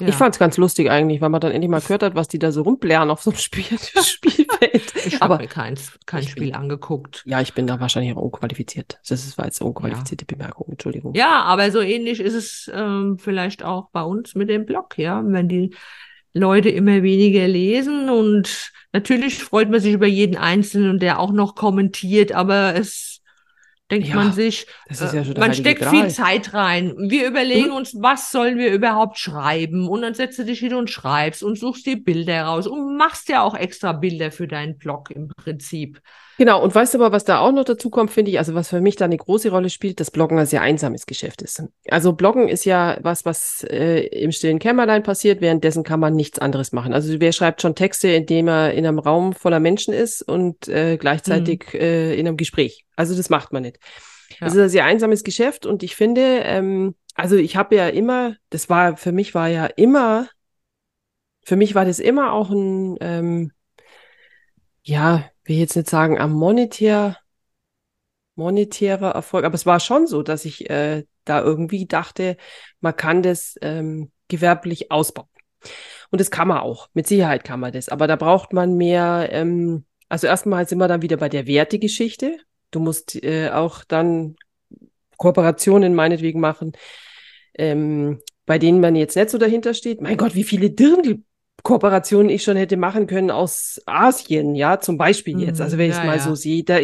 [0.00, 0.08] Ja.
[0.08, 2.50] Ich fand's ganz lustig eigentlich, weil man dann endlich mal gehört hat, was die da
[2.50, 3.64] so rumblären auf so einem Spiel
[4.04, 4.92] Spielfeld.
[5.06, 7.22] ich habe mir keins, kein ich bin- Spiel angeguckt.
[7.26, 8.98] ja, ich bin da wahrscheinlich auch unqualifiziert.
[9.08, 11.14] Das ist war jetzt eine unqualifizierte Bemerkung, Entschuldigung.
[11.14, 15.22] Ja, aber so ähnlich ist es ähm, vielleicht auch bei uns mit dem Blog, ja.
[15.24, 15.74] Wenn die
[16.32, 21.54] Leute immer weniger lesen und natürlich freut man sich über jeden Einzelnen, der auch noch
[21.54, 23.13] kommentiert, aber es
[23.90, 25.90] denkt Ja, man sich, äh, ja man steckt Gral.
[25.90, 26.94] viel Zeit rein.
[26.98, 27.76] Wir überlegen Mhm.
[27.76, 29.88] uns, was sollen wir überhaupt schreiben?
[29.88, 33.28] Und dann setzt du dich hin und schreibst und suchst dir Bilder raus und machst
[33.28, 36.00] ja auch extra Bilder für deinen Blog im Prinzip.
[36.36, 38.68] Genau, und weißt du aber, was da auch noch dazu kommt, finde ich, also was
[38.68, 41.62] für mich da eine große Rolle spielt, dass Bloggen ein sehr einsames Geschäft ist.
[41.88, 46.38] Also Bloggen ist ja was, was äh, im stillen Kämmerlein passiert, währenddessen kann man nichts
[46.38, 46.92] anderes machen.
[46.92, 50.96] Also wer schreibt schon Texte, indem er in einem Raum voller Menschen ist und äh,
[50.96, 52.84] gleichzeitig äh, in einem Gespräch.
[52.96, 53.78] Also das macht man nicht.
[54.40, 54.46] Ja.
[54.46, 58.34] Es ist ein sehr einsames Geschäft und ich finde, ähm, also ich habe ja immer,
[58.50, 60.28] das war, für mich war ja immer,
[61.44, 63.52] für mich war das immer auch ein, ähm,
[64.82, 67.18] ja, will jetzt nicht sagen, am monetär,
[68.34, 72.36] monetärer Erfolg, aber es war schon so, dass ich äh, da irgendwie dachte,
[72.80, 75.28] man kann das ähm, gewerblich ausbauen.
[76.10, 79.28] Und das kann man auch, mit Sicherheit kann man das, aber da braucht man mehr,
[79.30, 82.38] ähm, also erstmal sind wir dann wieder bei der Wertegeschichte.
[82.70, 84.36] Du musst äh, auch dann
[85.16, 86.72] Kooperationen meinetwegen machen,
[87.54, 90.00] ähm, bei denen man jetzt nicht so dahinter steht.
[90.00, 90.70] Mein Gott, wie viele
[91.62, 95.60] Dirndl-Kooperationen ich schon hätte machen können aus Asien, ja, zum Beispiel jetzt.
[95.60, 96.22] Also wenn ich es Ja, mal ja.
[96.22, 96.78] so sehe, da,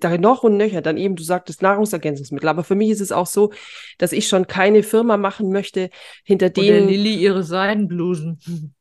[0.00, 2.48] da noch und nöcher, dann eben, du sagtest Nahrungsergänzungsmittel.
[2.48, 3.52] Aber für mich ist es auch so,
[3.98, 5.90] dass ich schon keine Firma machen möchte,
[6.24, 8.40] hinter denen Lilly ihre Seidenblusen.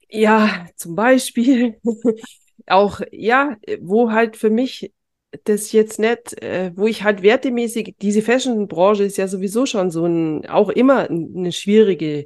[0.10, 1.76] ja, zum Beispiel
[2.68, 4.94] auch, ja, wo halt für mich
[5.46, 10.06] das jetzt nicht, äh, wo ich halt wertemäßig, diese Fashion-Branche ist ja sowieso schon so
[10.06, 12.26] ein, auch immer eine schwierige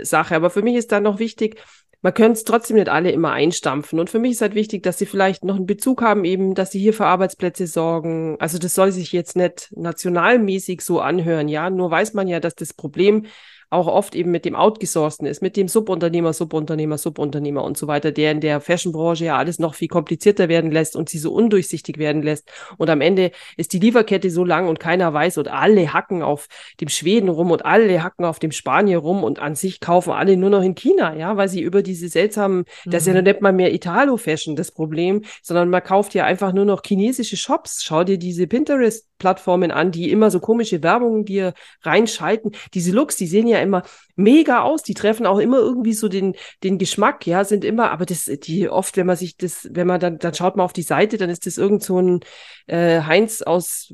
[0.00, 1.60] Sache, aber für mich ist da noch wichtig,
[2.00, 3.98] man könnte es trotzdem nicht alle immer einstampfen.
[3.98, 6.70] Und für mich ist halt wichtig, dass sie vielleicht noch einen Bezug haben, eben, dass
[6.70, 8.36] sie hier für Arbeitsplätze sorgen.
[8.38, 11.70] Also das soll sich jetzt nicht nationalmäßig so anhören, ja.
[11.70, 13.26] Nur weiß man ja, dass das Problem
[13.70, 18.12] auch oft eben mit dem Outgesourcten ist, mit dem Subunternehmer, Subunternehmer, Subunternehmer und so weiter,
[18.12, 21.98] der in der Fashionbranche ja alles noch viel komplizierter werden lässt und sie so undurchsichtig
[21.98, 22.50] werden lässt.
[22.78, 26.48] Und am Ende ist die Lieferkette so lang und keiner weiß und alle hacken auf
[26.80, 30.36] dem Schweden rum und alle hacken auf dem Spanier rum und an sich kaufen alle
[30.36, 33.18] nur noch in China, ja, weil sie über diese seltsamen, das ist ja Mhm.
[33.18, 37.36] noch nicht mal mehr Italo-Fashion das Problem, sondern man kauft ja einfach nur noch chinesische
[37.36, 37.82] Shops.
[37.84, 42.52] Schau dir diese Pinterest-Plattformen an, die immer so komische Werbungen dir reinschalten.
[42.74, 43.82] Diese Looks, die sehen ja immer
[44.16, 48.06] mega aus, die treffen auch immer irgendwie so den, den Geschmack, ja, sind immer, aber
[48.06, 50.82] das, die oft, wenn man sich das, wenn man dann, dann schaut man auf die
[50.82, 52.20] Seite, dann ist das irgend so ein
[52.66, 53.92] äh, Heinz aus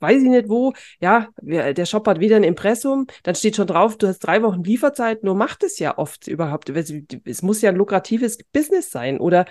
[0.00, 3.96] weiß ich nicht wo, ja, der Shop hat wieder ein Impressum, dann steht schon drauf,
[3.96, 6.70] du hast drei Wochen Lieferzeit, nur macht es ja oft überhaupt.
[6.70, 6.92] Es,
[7.24, 9.18] es muss ja ein lukratives Business sein.
[9.18, 9.46] Oder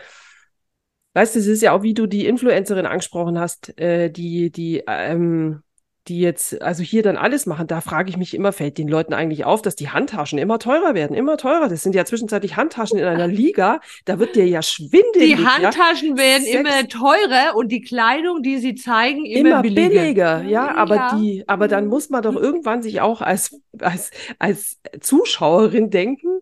[1.14, 4.84] weißt du, es ist ja auch, wie du die Influencerin angesprochen hast, äh, die, die,
[4.88, 5.64] ähm,
[6.08, 9.14] die jetzt, also hier dann alles machen, da frage ich mich immer, fällt den Leuten
[9.14, 11.68] eigentlich auf, dass die Handtaschen immer teurer werden, immer teurer.
[11.70, 15.36] Das sind ja zwischenzeitlich Handtaschen in einer Liga, da wird dir ja schwindelig.
[15.36, 15.56] Die ja?
[15.56, 19.90] Handtaschen werden Sechs- immer teurer und die Kleidung, die sie zeigen, immer, immer billiger.
[19.90, 21.16] billiger, ja, aber Ja.
[21.20, 26.40] die, aber dann muss man doch irgendwann sich auch als, als, als Zuschauerin denken,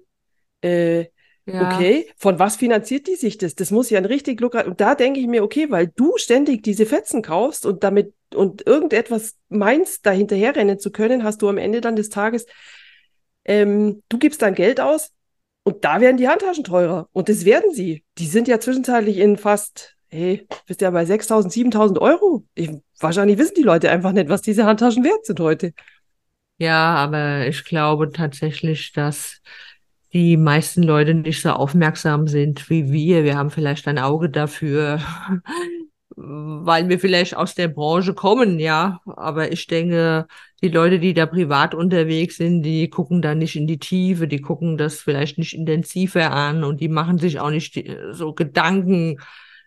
[0.62, 1.06] äh,
[1.48, 1.76] Ja.
[1.76, 3.54] okay, von was finanziert die sich das?
[3.56, 6.64] Das muss ja ein richtig lukrativ, und da denke ich mir, okay, weil du ständig
[6.64, 11.58] diese Fetzen kaufst und damit, und irgendetwas meinst, da hinterherrennen zu können, hast du am
[11.58, 12.48] Ende dann des Tages,
[13.46, 15.12] ähm, du gibst dein Geld aus,
[15.68, 17.10] Und da werden die Handtaschen teurer.
[17.12, 18.04] Und das werden sie.
[18.20, 22.46] Die sind ja zwischenzeitlich in fast, hey, bist ja bei 6.000, 7.000 Euro.
[22.54, 25.74] Ich, wahrscheinlich wissen die Leute einfach nicht, was diese Handtaschen wert sind heute.
[26.58, 29.42] Ja, aber ich glaube tatsächlich, dass
[30.16, 33.26] die meisten Leute nicht so aufmerksam sind wie wir.
[33.26, 35.02] Wir haben vielleicht ein Auge dafür,
[36.16, 39.02] weil wir vielleicht aus der Branche kommen, ja.
[39.06, 40.26] Aber ich denke,
[40.64, 44.40] die Leute, die da privat unterwegs sind, die gucken da nicht in die Tiefe, die
[44.40, 47.78] gucken das vielleicht nicht intensiver an und die machen sich auch nicht
[48.12, 49.18] so Gedanken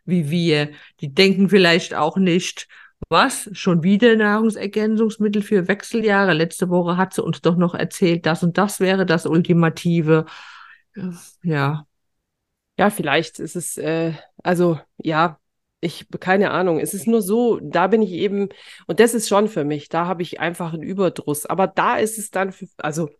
[0.07, 0.71] wie wir.
[1.03, 2.69] Die denken vielleicht auch nicht,
[3.09, 3.49] was?
[3.53, 6.33] Schon wieder Nahrungsergänzungsmittel für Wechseljahre?
[6.33, 10.27] Letzte Woche hat sie uns doch noch erzählt, das und das wäre das Ultimative.
[11.43, 11.87] Ja.
[12.79, 15.41] Ja, vielleicht ist es, äh, also ja,
[15.81, 16.81] ich, keine Ahnung.
[16.81, 18.49] Es ist nur so, da bin ich eben,
[18.87, 21.47] und das ist schon für mich, da habe ich einfach einen Überdruss.
[21.47, 23.11] Aber da ist es dann, für, also,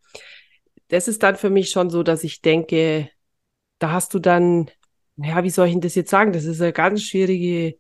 [0.89, 3.11] das ist dann für mich schon so, dass ich denke,
[3.79, 4.71] da hast du dann,
[5.17, 6.33] ja, wie soll ich denn das jetzt sagen?
[6.33, 7.77] Das ist eine ganz schwierige,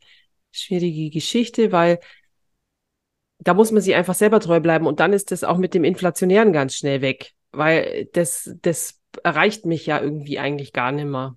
[0.63, 2.01] schwierige Geschichte, weil
[3.39, 5.85] da muss man sich einfach selber treu bleiben und dann ist das auch mit dem
[5.85, 11.37] Inflationären ganz schnell weg, weil das, das erreicht mich ja irgendwie eigentlich gar nicht mehr.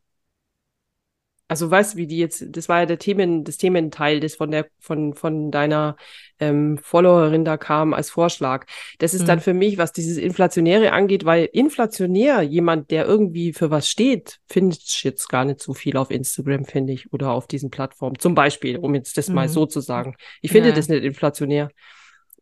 [1.51, 4.51] Also weißt du, wie die jetzt, das war ja der Themen, das Thementeil, das von
[4.51, 5.97] der, von, von deiner
[6.39, 8.65] ähm, Followerin da kam als Vorschlag.
[8.99, 9.27] Das ist mhm.
[9.27, 14.39] dann für mich, was dieses Inflationäre angeht, weil inflationär jemand, der irgendwie für was steht,
[14.47, 18.17] findet jetzt gar nicht so viel auf Instagram, finde ich, oder auf diesen Plattformen.
[18.17, 19.35] Zum Beispiel, um jetzt das mhm.
[19.35, 20.15] mal so zu sagen.
[20.41, 20.75] Ich finde ja.
[20.75, 21.69] das nicht inflationär.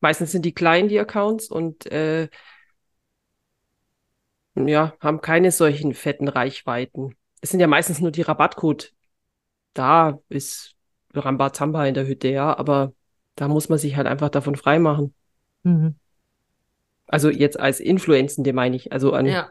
[0.02, 2.28] Meistens sind die klein, die Accounts, und äh,
[4.54, 7.16] ja, haben keine solchen fetten Reichweiten.
[7.42, 8.94] Es sind ja meistens nur die Rabattcode
[9.74, 10.76] da ist
[11.14, 12.94] Rambazamba in der Hütte, ja, aber
[13.36, 15.14] da muss man sich halt einfach davon freimachen.
[15.64, 15.96] Mhm.
[17.08, 19.26] Also jetzt als Influenzende meine ich, also an.
[19.26, 19.50] Ja.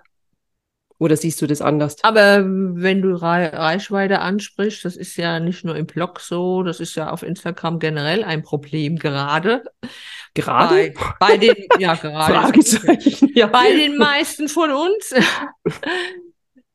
[1.01, 1.97] Oder siehst du das anders?
[2.03, 6.97] Aber wenn du Reichweite ansprichst, das ist ja nicht nur im Blog so, das ist
[6.97, 9.63] ja auf Instagram generell ein Problem gerade.
[10.35, 10.93] Gerade?
[10.93, 12.35] Bei, bei den, ja, gerade.
[12.35, 13.47] Fragezeichen, ja.
[13.47, 15.15] Bei den meisten von uns.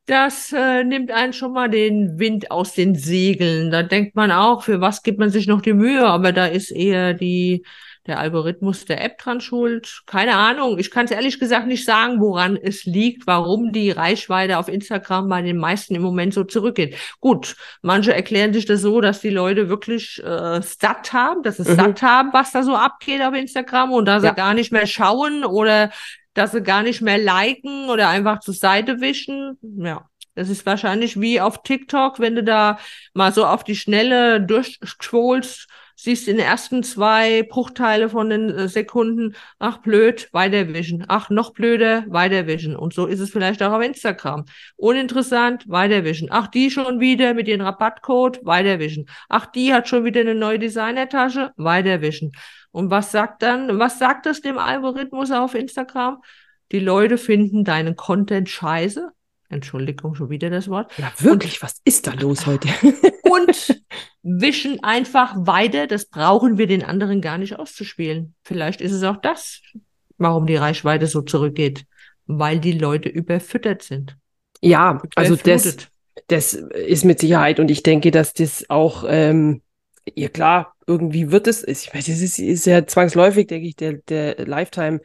[0.06, 3.70] das äh, nimmt einen schon mal den Wind aus den Segeln.
[3.70, 6.06] Da denkt man auch, für was gibt man sich noch die Mühe?
[6.06, 7.64] Aber da ist eher die,
[8.06, 10.02] der Algorithmus der App dran schuld.
[10.04, 10.78] Keine Ahnung.
[10.78, 15.26] Ich kann es ehrlich gesagt nicht sagen, woran es liegt, warum die Reichweite auf Instagram
[15.28, 16.96] bei den meisten im Moment so zurückgeht.
[17.20, 21.70] Gut, manche erklären sich das so, dass die Leute wirklich äh, satt haben, dass sie
[21.70, 21.76] mhm.
[21.76, 24.30] satt haben, was da so abgeht auf Instagram und dass ja.
[24.30, 25.90] sie gar nicht mehr schauen oder
[26.34, 29.58] dass sie gar nicht mehr liken oder einfach zur Seite wischen.
[29.62, 32.78] Ja, das ist wahrscheinlich wie auf TikTok, wenn du da
[33.14, 38.68] mal so auf die Schnelle durchscrollst, siehst in den ersten zwei Bruchteile von den äh,
[38.68, 42.76] Sekunden, ach blöd, weiterwischen, ach noch blöder, weiterwischen.
[42.76, 44.44] Und so ist es vielleicht auch auf Instagram.
[44.76, 46.28] Uninteressant, weiterwischen.
[46.30, 49.06] Ach, die schon wieder mit ihrem Rabattcode, weiterwischen.
[49.28, 52.32] Ach, die hat schon wieder eine neue Designertasche, weiterwischen.
[52.70, 56.22] Und was sagt dann, was sagt das dem Algorithmus auf Instagram?
[56.72, 59.10] Die Leute finden deinen Content scheiße.
[59.48, 60.92] Entschuldigung, schon wieder das Wort.
[60.98, 62.68] Ja, wirklich, und, was ist da los heute?
[63.34, 63.82] und
[64.22, 65.86] wischen einfach weiter.
[65.86, 68.34] Das brauchen wir den anderen gar nicht auszuspielen.
[68.42, 69.60] Vielleicht ist es auch das,
[70.18, 71.84] warum die Reichweite so zurückgeht.
[72.26, 74.16] Weil die Leute überfüttert sind.
[74.62, 75.76] Ja, also das,
[76.28, 77.60] das ist mit Sicherheit.
[77.60, 79.60] Und ich denke, dass das auch, ähm,
[80.14, 83.94] ja klar, irgendwie wird es, ich weiß, es ist, ist ja zwangsläufig, denke ich, der,
[84.08, 85.00] der Lifetime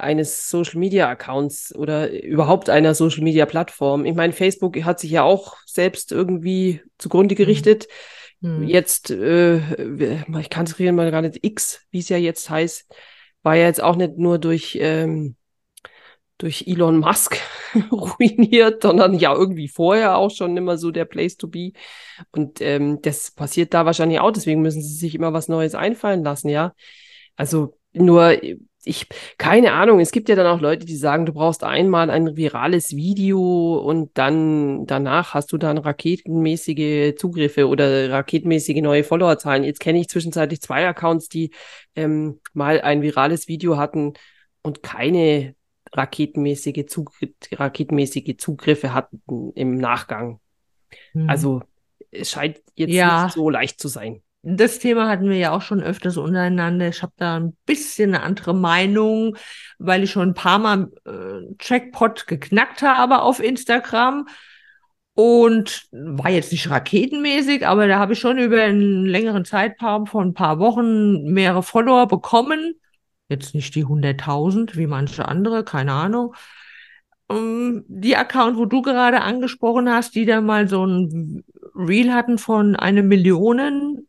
[0.00, 4.04] eines Social Media Accounts oder überhaupt einer Social Media Plattform.
[4.04, 7.38] Ich meine, Facebook hat sich ja auch selbst irgendwie zugrunde mhm.
[7.38, 7.88] gerichtet.
[8.40, 8.64] Mhm.
[8.66, 9.58] Jetzt, äh,
[10.40, 12.92] ich kann es mal gar nicht, X, wie es ja jetzt heißt,
[13.42, 15.36] war ja jetzt auch nicht nur durch, ähm,
[16.38, 17.38] durch Elon Musk
[17.92, 21.72] ruiniert, sondern ja irgendwie vorher auch schon immer so der Place to be.
[22.32, 26.24] Und ähm, das passiert da wahrscheinlich auch, deswegen müssen sie sich immer was Neues einfallen
[26.24, 26.74] lassen, ja.
[27.36, 28.38] Also nur,
[28.84, 32.36] ich, keine Ahnung, es gibt ja dann auch Leute, die sagen, du brauchst einmal ein
[32.36, 39.64] virales Video und dann danach hast du dann raketenmäßige Zugriffe oder raketenmäßige neue Followerzahlen.
[39.64, 41.50] Jetzt kenne ich zwischenzeitlich zwei Accounts, die
[41.94, 44.14] ähm, mal ein virales Video hatten
[44.62, 45.54] und keine
[45.92, 47.12] raketenmäßige, Zug
[47.52, 50.40] raketenmäßige Zugriffe hatten im Nachgang.
[51.12, 51.28] Hm.
[51.28, 51.62] Also
[52.10, 53.24] es scheint jetzt ja.
[53.24, 54.22] nicht so leicht zu sein.
[54.42, 56.88] Das Thema hatten wir ja auch schon öfters untereinander.
[56.88, 59.36] Ich habe da ein bisschen eine andere Meinung,
[59.78, 64.26] weil ich schon ein paar Mal äh, Checkpot geknackt habe auf Instagram
[65.14, 70.28] und war jetzt nicht raketenmäßig, aber da habe ich schon über einen längeren Zeitraum von
[70.28, 72.74] ein paar Wochen mehrere Follower bekommen
[73.30, 76.34] Jetzt nicht die 100.000 wie manche andere, keine Ahnung.
[77.30, 82.38] ähm, die Account, wo du gerade angesprochen hast, die da mal so ein Reel hatten
[82.38, 83.99] von eine Million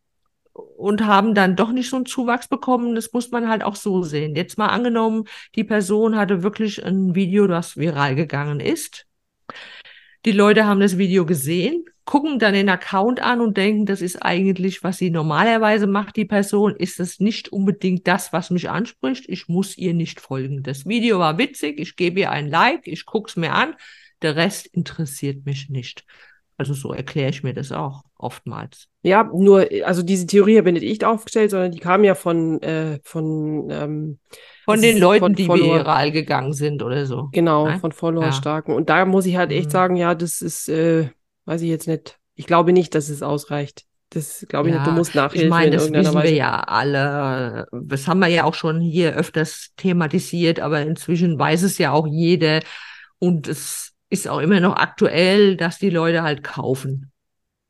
[0.81, 2.95] und haben dann doch nicht so einen Zuwachs bekommen.
[2.95, 4.35] Das muss man halt auch so sehen.
[4.35, 9.05] Jetzt mal angenommen, die Person hatte wirklich ein Video, das viral gegangen ist.
[10.25, 14.23] Die Leute haben das Video gesehen, gucken dann den Account an und denken, das ist
[14.23, 19.25] eigentlich, was sie normalerweise macht, die Person, ist das nicht unbedingt das, was mich anspricht.
[19.29, 20.63] Ich muss ihr nicht folgen.
[20.63, 23.75] Das Video war witzig, ich gebe ihr ein Like, ich guck's mir an,
[24.21, 26.05] der Rest interessiert mich nicht.
[26.61, 28.87] Also so erkläre ich mir das auch oftmals.
[29.01, 32.99] Ja, nur, also diese Theorie habe ich nicht aufgestellt, sondern die kam ja von, äh,
[33.03, 34.19] von, ähm,
[34.63, 37.29] von den Leuten, von die Follower, viral gegangen sind oder so.
[37.31, 37.79] Genau, Nein?
[37.79, 38.73] von Follower-Starken.
[38.73, 38.77] Ja.
[38.77, 39.71] Und da muss ich halt echt mhm.
[39.71, 41.09] sagen, ja, das ist, äh,
[41.45, 42.19] weiß ich jetzt nicht.
[42.35, 43.85] Ich glaube nicht, dass es ausreicht.
[44.11, 44.91] Das glaube ich ja, nicht.
[44.91, 45.45] Du musst nachhelfen.
[45.45, 46.27] Ich meine, das wissen Weise.
[46.27, 47.65] wir ja alle.
[47.71, 52.05] Das haben wir ja auch schon hier öfters thematisiert, aber inzwischen weiß es ja auch
[52.05, 52.59] jeder.
[53.17, 57.11] Und es ist auch immer noch aktuell, dass die Leute halt kaufen.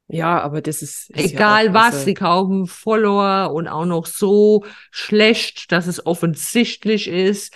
[0.07, 1.09] Ja, aber das ist.
[1.11, 7.07] ist Egal ja was, sie kaufen Follower und auch noch so schlecht, dass es offensichtlich
[7.07, 7.55] ist.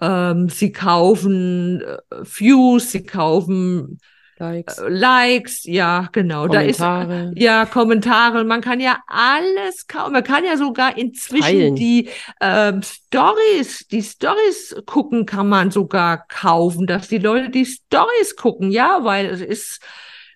[0.00, 3.98] Ähm, sie kaufen äh, Views, sie kaufen
[4.40, 4.78] Likes.
[4.78, 6.46] Äh, Likes, ja, genau.
[6.46, 7.06] Kommentare.
[7.08, 8.44] Da ist, ja, Kommentare.
[8.44, 10.12] Man kann ja alles kaufen.
[10.12, 11.76] Man kann ja sogar inzwischen Teilen.
[11.76, 12.08] die
[12.40, 18.70] ähm, Stories, die Stories gucken, kann man sogar kaufen, dass die Leute die Stories gucken,
[18.70, 19.80] ja, weil es ist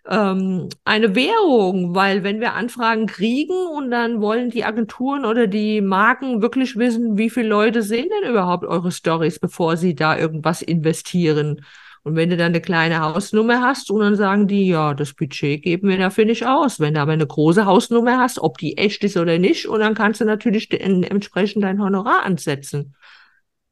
[0.09, 5.81] ähm, eine Währung, weil wenn wir Anfragen kriegen und dann wollen die Agenturen oder die
[5.81, 10.61] Marken wirklich wissen, wie viele Leute sehen denn überhaupt eure Stories, bevor sie da irgendwas
[10.61, 11.65] investieren.
[12.05, 15.63] Und wenn du dann eine kleine Hausnummer hast und dann sagen die, ja, das Budget
[15.63, 16.79] geben wir dafür nicht aus.
[16.79, 19.95] Wenn du aber eine große Hausnummer hast, ob die echt ist oder nicht, und dann
[19.95, 22.95] kannst du natürlich entsprechend dein Honorar ansetzen.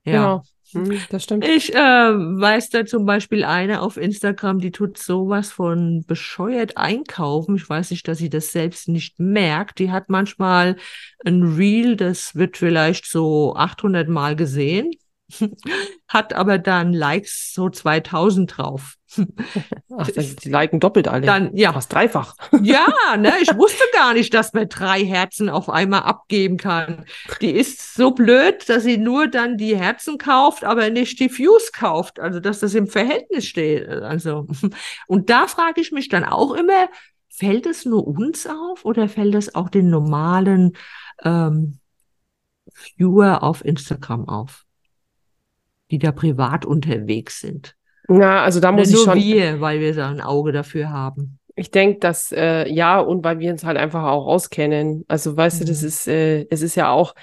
[0.04, 0.12] Ja.
[0.12, 0.42] Genau.
[1.10, 1.46] Das stimmt.
[1.46, 7.56] Ich äh, weiß da zum Beispiel eine auf Instagram, die tut sowas von bescheuert einkaufen.
[7.56, 9.78] Ich weiß nicht, dass sie das selbst nicht merkt.
[9.78, 10.76] Die hat manchmal
[11.26, 14.92] ein Reel, das wird vielleicht so 800 Mal gesehen
[16.08, 18.96] hat aber dann Likes so 2000 drauf.
[19.96, 21.26] Ach, die liken doppelt alle.
[21.26, 21.72] Dann, ja.
[21.72, 22.34] Fast dreifach.
[22.62, 27.04] Ja, ne, ich wusste gar nicht, dass man drei Herzen auf einmal abgeben kann.
[27.40, 31.72] Die ist so blöd, dass sie nur dann die Herzen kauft, aber nicht die Views
[31.72, 32.20] kauft.
[32.20, 33.88] Also, dass das im Verhältnis steht.
[33.88, 34.46] Also,
[35.06, 36.88] und da frage ich mich dann auch immer,
[37.28, 40.72] fällt es nur uns auf oder fällt es auch den normalen
[41.22, 41.78] ähm,
[42.96, 44.64] Viewer auf Instagram auf?
[45.92, 47.76] Die da privat unterwegs sind.
[48.08, 49.22] Na, also da muss Oder ich nur schon.
[49.22, 51.38] wir, weil wir da ein Auge dafür haben.
[51.54, 55.04] Ich denke, dass äh, ja und weil wir uns halt einfach auch auskennen.
[55.06, 55.64] Also weißt mhm.
[55.66, 55.88] du, das mhm.
[55.88, 57.14] ist, äh, es ist ja auch,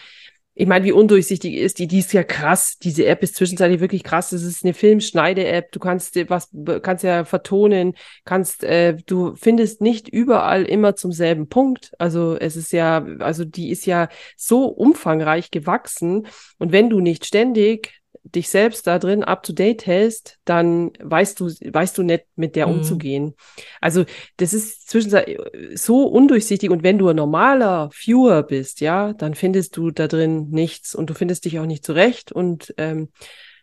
[0.53, 2.77] ich meine, wie undurchsichtig ist die, die ist ja krass.
[2.77, 4.29] Diese App ist zwischenzeitlich wirklich krass.
[4.29, 5.71] Das ist eine Filmschneide-App.
[5.71, 6.49] Du kannst was,
[6.82, 11.93] kannst ja vertonen, kannst, äh, du findest nicht überall immer zum selben Punkt.
[11.97, 16.27] Also es ist ja, also die ist ja so umfangreich gewachsen.
[16.58, 21.39] Und wenn du nicht ständig dich selbst da drin up to date hältst, dann weißt
[21.39, 22.73] du, weißt du nicht, mit der mhm.
[22.73, 23.36] umzugehen.
[23.82, 24.05] Also,
[24.38, 25.38] das ist zwischenzeitlich
[25.75, 30.49] so undurchsichtig und wenn du ein normaler Viewer bist, ja, dann findest du da drin
[30.49, 33.10] nichts und du findest dich auch nicht zurecht und ähm,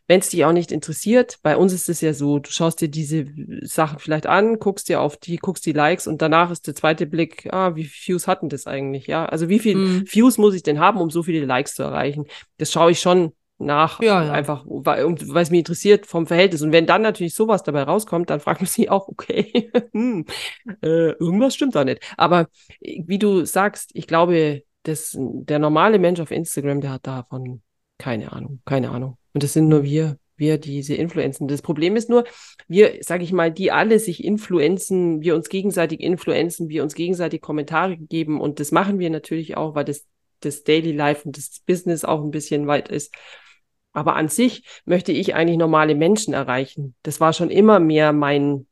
[0.09, 2.88] wenn es dich auch nicht interessiert, bei uns ist es ja so, du schaust dir
[2.88, 3.27] diese
[3.62, 7.07] Sachen vielleicht an, guckst dir auf die, guckst die Likes und danach ist der zweite
[7.07, 9.27] Blick, ah, wie viele Views hatten das eigentlich, ja?
[9.27, 10.05] Also wie viele mm.
[10.07, 12.27] Views muss ich denn haben, um so viele Likes zu erreichen?
[12.59, 14.33] Das schaue ich schon nach, ja, ja.
[14.33, 16.62] einfach, weil, weil es mich interessiert vom Verhältnis.
[16.62, 20.27] Und wenn dann natürlich sowas dabei rauskommt, dann fragt man sich auch, okay, hm,
[20.83, 22.03] äh, irgendwas stimmt da nicht.
[22.16, 22.49] Aber
[22.81, 27.62] äh, wie du sagst, ich glaube, das, der normale Mensch auf Instagram, der hat davon
[27.99, 29.16] keine Ahnung, keine Ahnung.
[29.33, 31.49] Und das sind nur wir, wir diese Influenzen.
[31.49, 32.25] Das Problem ist nur,
[32.69, 37.40] wir, sage ich mal, die alle sich influenzen, wir uns gegenseitig influenzen, wir uns gegenseitig
[37.40, 40.05] Kommentare geben und das machen wir natürlich auch, weil das
[40.40, 43.14] das Daily Life und das Business auch ein bisschen weit ist.
[43.97, 46.95] Aber an sich möchte ich eigentlich normale Menschen erreichen.
[47.03, 48.67] Das war schon immer mehr mein,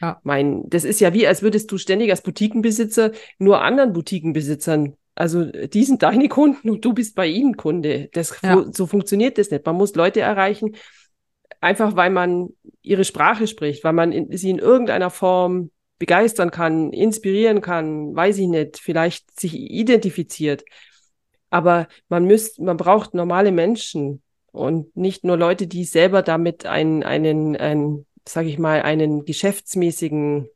[0.00, 0.18] ja.
[0.22, 5.44] mein, das ist ja wie, als würdest du ständig als Boutiquenbesitzer nur anderen Boutiquenbesitzern also
[5.44, 8.08] die sind deine Kunden und du bist bei ihnen Kunde.
[8.14, 8.64] Das, ja.
[8.72, 9.66] So funktioniert das nicht.
[9.66, 10.76] Man muss Leute erreichen,
[11.60, 12.48] einfach weil man
[12.80, 18.38] ihre Sprache spricht, weil man in, sie in irgendeiner Form begeistern kann, inspirieren kann, weiß
[18.38, 20.64] ich nicht, vielleicht sich identifiziert.
[21.50, 24.22] Aber man müsst, man braucht normale Menschen,
[24.52, 30.48] und nicht nur Leute, die selber damit einen, einen, einen sage ich mal, einen geschäftsmäßigen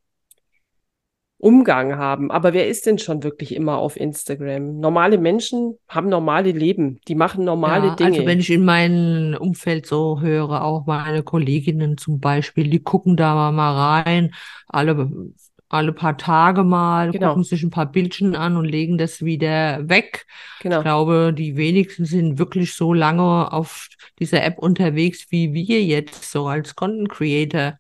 [1.39, 2.31] Umgang haben.
[2.31, 4.79] Aber wer ist denn schon wirklich immer auf Instagram?
[4.81, 8.11] Normale Menschen haben normale Leben, die machen normale Ja, Dinge.
[8.13, 13.17] also wenn ich in meinem Umfeld so höre, auch meine Kolleginnen zum Beispiel, die gucken
[13.17, 14.35] da mal rein,
[14.69, 15.11] alle,
[15.75, 17.29] alle paar Tage mal, Genau.
[17.31, 20.27] gucken sich ein paar Bildchen an und legen das wieder weg.
[20.57, 20.83] Ich genau.
[20.83, 26.47] glaube, die wenigsten sind wirklich so lange auf dieser App unterwegs wie wir jetzt, so
[26.47, 27.79] als Content Creator.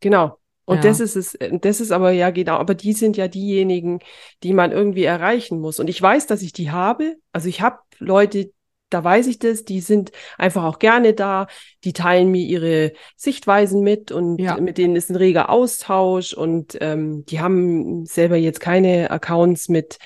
[0.00, 0.38] Genau.
[0.64, 0.82] Und Ja.
[0.82, 4.00] das ist es, äh, das ist aber ja genau, aber die sind ja diejenigen,
[4.42, 5.80] die man irgendwie erreichen muss.
[5.80, 7.16] Und ich weiß, dass ich die habe.
[7.32, 8.50] Also ich habe Leute,
[8.90, 11.46] da weiß ich das, die sind einfach auch gerne da,
[11.84, 14.56] die teilen mir ihre Sichtweisen mit und Ja.
[14.58, 19.98] mit denen ist ein reger Austausch und ähm, die haben selber jetzt keine Accounts mit,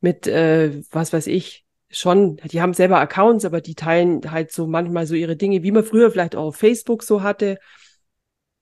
[0.00, 4.66] mit äh, was weiß ich, schon, die haben selber Accounts, aber die teilen halt so
[4.66, 7.58] manchmal so ihre Dinge, wie man früher vielleicht auch auf Facebook so hatte.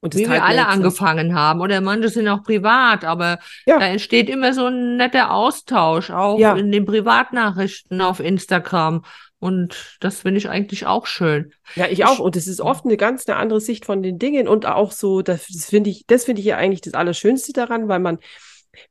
[0.00, 0.66] Und das Wie wir alle so.
[0.66, 1.62] angefangen haben.
[1.62, 3.78] Oder manche sind auch privat, aber Ja.
[3.78, 6.54] da entsteht immer so ein netter Austausch, auch Ja.
[6.54, 9.02] in den Privatnachrichten auf Instagram.
[9.45, 11.53] Und das finde ich eigentlich auch schön.
[11.74, 12.18] Ja, ich auch.
[12.18, 15.20] Und es ist oft eine ganz eine andere Sicht von den Dingen und auch so,
[15.20, 18.20] das das finde ich, das finde ich ja eigentlich das Allerschönste daran, weil man,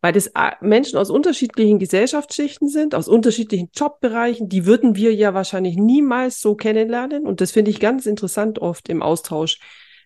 [0.02, 5.34] weil das äh, Menschen aus unterschiedlichen Gesellschaftsschichten sind, aus unterschiedlichen Jobbereichen, die würden wir ja
[5.34, 7.26] wahrscheinlich niemals so kennenlernen.
[7.26, 9.58] Und das finde ich ganz interessant oft im Austausch,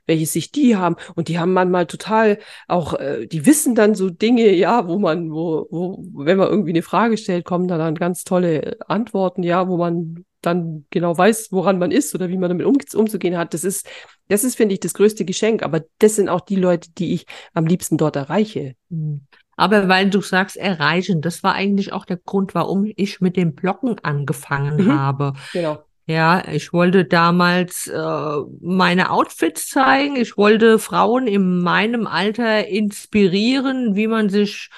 [0.05, 0.95] welche Sicht die haben.
[1.15, 2.39] Und die haben manchmal total
[2.69, 6.71] auch, äh, die wissen dann so Dinge, ja, wo man, wo, wo, wenn man irgendwie
[6.71, 11.51] eine Frage stellt, kommen dann, dann ganz tolle Antworten, ja, wo man dann genau weiß,
[11.51, 13.53] woran man ist oder wie man damit um, umzugehen hat.
[13.53, 13.87] Das ist,
[14.27, 15.63] das ist, finde ich, das größte Geschenk.
[15.63, 18.75] Aber das sind auch die Leute, die ich am liebsten dort erreiche.
[18.89, 19.21] Hm.
[19.55, 23.55] Aber weil du sagst, erreichen, das war eigentlich auch der Grund, warum ich mit dem
[23.55, 24.99] Bloggen angefangen Mhm.
[24.99, 25.33] habe.
[25.51, 25.83] Genau.
[26.05, 30.15] Ja, ich wollte damals äh, meine Outfits zeigen.
[30.15, 34.69] Ich wollte Frauen in meinem Alter inspirieren, wie man sich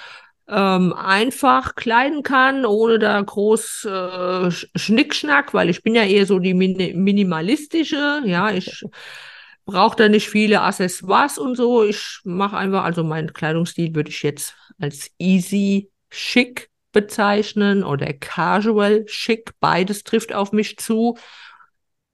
[0.49, 3.89] ähm, einfach kleiden kann, ohne da groß äh,
[4.47, 8.21] Sch- Schnickschnack, weil ich bin ja eher so die Min minimalistische.
[8.25, 8.83] Ja, ich
[9.65, 11.83] brauche da nicht viele Accessoires und so.
[11.83, 19.03] Ich mache einfach, also meinen Kleidungsstil würde ich jetzt als easy schick bezeichnen oder casual
[19.07, 19.51] schick.
[19.59, 21.17] Beides trifft auf mich zu.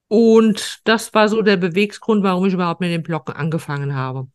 [0.08, 4.28] Und das war so der Beweggrund, warum ich überhaupt mit dem Bloggen angefangen habe.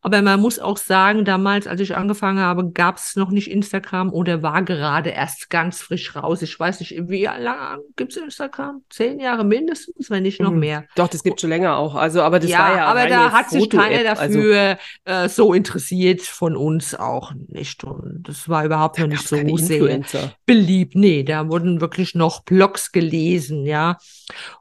[0.00, 4.12] Aber man muss auch sagen, damals, als ich angefangen habe, gab es noch nicht Instagram
[4.12, 6.42] oder war gerade erst ganz frisch raus.
[6.42, 8.82] Ich weiß nicht, wie lange gibt es Instagram?
[8.90, 10.58] Zehn Jahre mindestens, wenn nicht noch Mhm.
[10.58, 10.84] mehr.
[10.96, 11.94] Doch, das gibt schon länger auch.
[11.94, 14.18] Also, aber das ja, war ja aber da hat sich keiner.
[14.18, 17.84] Also, dafür äh, so interessiert, von uns auch nicht.
[17.84, 20.00] Und das war überhaupt noch nicht so sehr
[20.46, 20.94] beliebt.
[20.96, 23.98] Nee, da wurden wirklich noch Blogs gelesen, ja.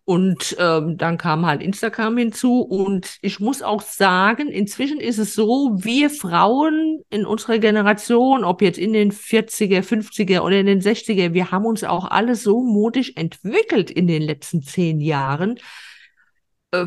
[0.06, 2.62] Und ähm, dann kam halt Instagram hinzu.
[2.62, 8.62] Und ich muss auch sagen, inzwischen ist es so, wir Frauen in unserer Generation, ob
[8.62, 12.62] jetzt in den 40er, 50er oder in den 60er, wir haben uns auch alle so
[12.62, 15.60] modisch entwickelt in den letzten zehn Jahren.
[16.72, 16.86] Äh,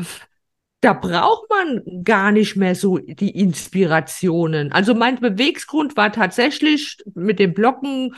[0.81, 4.71] da braucht man gar nicht mehr so die Inspirationen.
[4.71, 8.15] Also mein Beweggrund war tatsächlich mit dem Blocken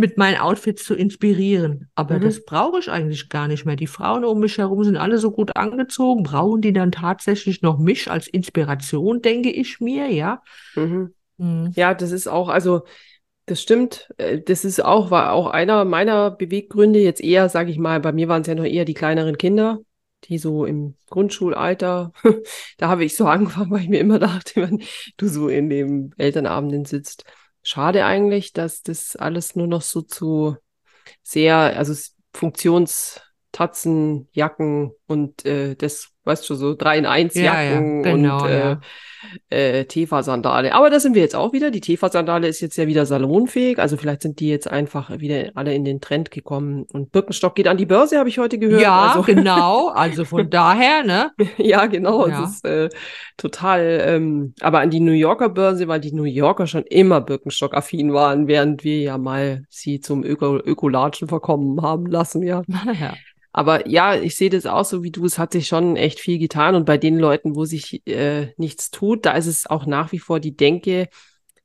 [0.00, 1.88] mit meinen Outfits zu inspirieren.
[1.94, 2.22] Aber Mhm.
[2.22, 3.76] das brauche ich eigentlich gar nicht mehr.
[3.76, 6.22] Die Frauen um mich herum sind alle so gut angezogen.
[6.24, 10.42] Brauchen die dann tatsächlich noch mich als Inspiration, denke ich mir, ja.
[10.74, 11.14] Mhm.
[11.38, 11.72] Hm.
[11.76, 12.82] Ja, das ist auch, also
[13.46, 14.08] das stimmt.
[14.18, 17.00] Äh, Das ist auch, war auch einer meiner Beweggründe.
[17.00, 19.78] Jetzt eher, sage ich mal, bei mir waren es ja noch eher die kleineren Kinder,
[20.24, 22.12] die so im Grundschulalter,
[22.78, 24.82] da habe ich so angefangen, weil ich mir immer dachte, wenn
[25.16, 27.24] du so in dem Elternabenden sitzt.
[27.62, 30.56] Schade eigentlich, dass das alles nur noch so zu
[31.22, 31.94] sehr, also
[32.32, 38.42] Funktionstatzen, Jacken und äh, das, weißt du, so 3 in 1 Ja, ja, Jacken genau,
[38.42, 38.80] und äh, ja.
[39.50, 40.72] äh, Tefa-Sandale.
[40.74, 41.70] Aber da sind wir jetzt auch wieder.
[41.70, 43.78] Die Tefa-Sandale ist jetzt ja wieder salonfähig.
[43.78, 46.86] Also vielleicht sind die jetzt einfach wieder alle in den Trend gekommen.
[46.92, 48.80] Und Birkenstock geht an die Börse, habe ich heute gehört.
[48.80, 49.88] Ja, also, genau.
[49.88, 51.32] Also von daher, ne?
[51.58, 52.28] ja, genau.
[52.28, 52.44] Ja.
[52.44, 52.88] Es ist äh,
[53.36, 58.12] total, ähm, aber an die New Yorker Börse, weil die New Yorker schon immer Birkenstock-affin
[58.12, 62.62] waren, während wir ja mal sie zum Öko Ökolatschen verkommen haben lassen, ja.
[63.00, 63.14] ja.
[63.52, 65.24] Aber ja, ich sehe das auch so wie du.
[65.24, 66.74] Es hat sich schon echt viel getan.
[66.74, 70.20] Und bei den Leuten, wo sich äh, nichts tut, da ist es auch nach wie
[70.20, 71.08] vor die Denke,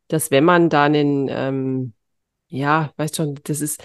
[0.08, 1.94] dass wenn man da einen, ähm,
[2.48, 3.84] ja, weißt schon, das ist,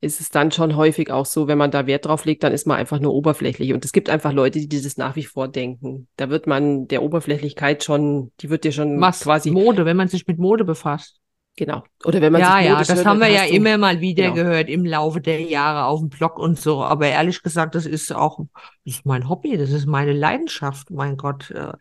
[0.00, 2.66] ist es dann schon häufig auch so, wenn man da Wert drauf legt, dann ist
[2.66, 3.72] man einfach nur oberflächlich.
[3.72, 6.08] Und es gibt einfach Leute, die dieses nach wie vor denken.
[6.16, 10.08] Da wird man der Oberflächlichkeit schon, die wird dir schon Was quasi, Mode, wenn man
[10.08, 11.20] sich mit Mode befasst.
[11.56, 11.84] Genau.
[12.04, 14.34] Oder wenn man Ja, sich ja, das hört, haben wir ja immer mal wieder Genau.
[14.34, 16.82] gehört im Laufe der Jahre auf dem Blog und so.
[16.82, 18.40] Aber ehrlich gesagt, das ist auch,
[18.84, 20.90] das ist mein Hobby, das ist meine Leidenschaft.
[20.90, 21.72] Mein Gott, äh,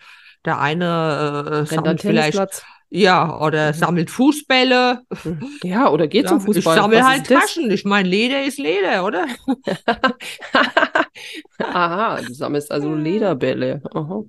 [0.45, 2.63] der eine äh, an vielleicht.
[2.95, 3.73] Ja, oder Mhm.
[3.73, 5.01] sammelt Fußbälle.
[5.63, 6.75] Ja, oder geht zum Fußball.
[6.75, 7.25] Ich sammle halt?
[7.27, 7.71] Taschen.
[7.71, 9.25] Ich meine, Leder ist Leder, oder?
[11.59, 13.81] Aha, du sammelst also Lederbälle.
[13.93, 14.23] Aha.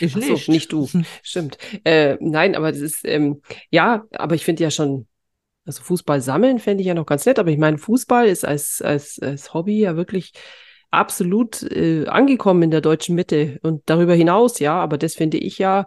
[0.00, 0.48] Ich so, nicht.
[0.48, 0.88] nicht du.
[1.22, 1.58] Stimmt.
[1.84, 5.06] Äh, nein, aber das ist, ähm, ja, aber ich finde ja schon,
[5.64, 8.80] also Fußball sammeln fände ich ja noch ganz nett, aber ich meine, Fußball ist als,
[8.82, 10.32] als, als Hobby ja wirklich
[10.90, 15.58] absolut äh, angekommen in der deutschen Mitte und darüber hinaus, ja, aber das finde ich
[15.58, 15.86] ja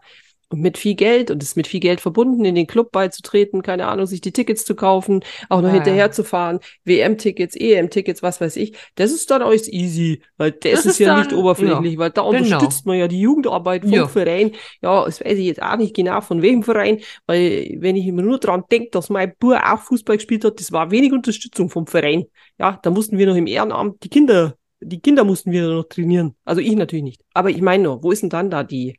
[0.51, 3.87] mit viel Geld und es ist mit viel Geld verbunden, in den Club beizutreten, keine
[3.87, 6.11] Ahnung, sich die Tickets zu kaufen, auch noch Ja, hinterher ja.
[6.11, 10.79] zu fahren, WM-Tickets, EM-Tickets, was weiß ich, das ist dann alles easy, weil das, Das
[10.81, 12.29] ist, ist ja dann- nicht oberflächlich, weil da genau.
[12.43, 14.07] unterstützt man ja die Jugendarbeit vom Ja.
[14.07, 14.53] Verein.
[14.81, 18.21] Ja, das weiß ich jetzt auch nicht genau von welchem Verein, weil wenn ich immer
[18.23, 21.85] nur dran denke, dass mein Bub auch Fußball gespielt hat, das war wenig Unterstützung vom
[21.87, 22.25] Verein.
[22.57, 26.35] Ja, da mussten wir noch im Ehrenamt die Kinder, die Kinder mussten wir noch trainieren.
[26.45, 27.21] Also ich natürlich nicht.
[27.33, 28.97] Aber ich meine nur, wo ist denn dann da die,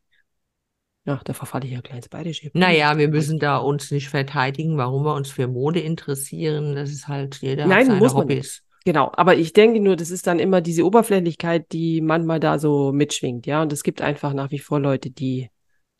[1.10, 2.50] ja, da verfalle ich ja gleich ins Bayerische.
[2.54, 6.74] Naja, wir müssen da uns nicht verteidigen, warum wir uns für Mode interessieren.
[6.74, 8.62] Das ist halt, jeder Nein, seine muss man Hobbys.
[8.84, 12.92] Genau, aber ich denke nur, das ist dann immer diese Oberflächlichkeit, die manchmal da so
[12.92, 13.60] mitschwingt, ja.
[13.62, 15.50] Und es gibt einfach nach wie vor Leute, die,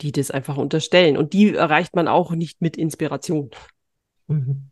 [0.01, 1.17] die das einfach unterstellen.
[1.17, 3.51] Und die erreicht man auch nicht mit Inspiration.
[4.27, 4.71] Mhm.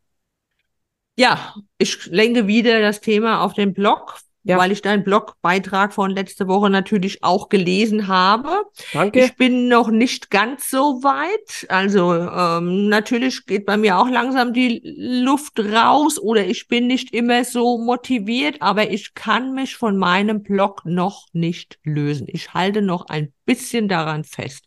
[1.17, 4.57] Ja, ich lenke wieder das Thema auf den Blog, Ja.
[4.57, 8.63] weil ich deinen Blogbeitrag von letzte Woche natürlich auch gelesen habe.
[8.93, 9.19] Danke.
[9.19, 11.67] Ich bin noch nicht ganz so weit.
[11.69, 17.13] Also ähm, natürlich geht bei mir auch langsam die Luft raus oder ich bin nicht
[17.13, 22.27] immer so motiviert, aber ich kann mich von meinem Blog noch nicht lösen.
[22.29, 24.65] Ich halte noch ein bisschen daran fest.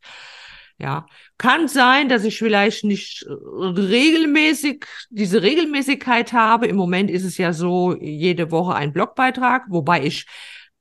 [0.82, 1.06] Ja,
[1.38, 6.66] kann sein, dass ich vielleicht nicht äh, regelmäßig diese Regelmäßigkeit habe.
[6.66, 10.26] Im Moment ist es ja so, jede Woche ein Blogbeitrag, wobei ich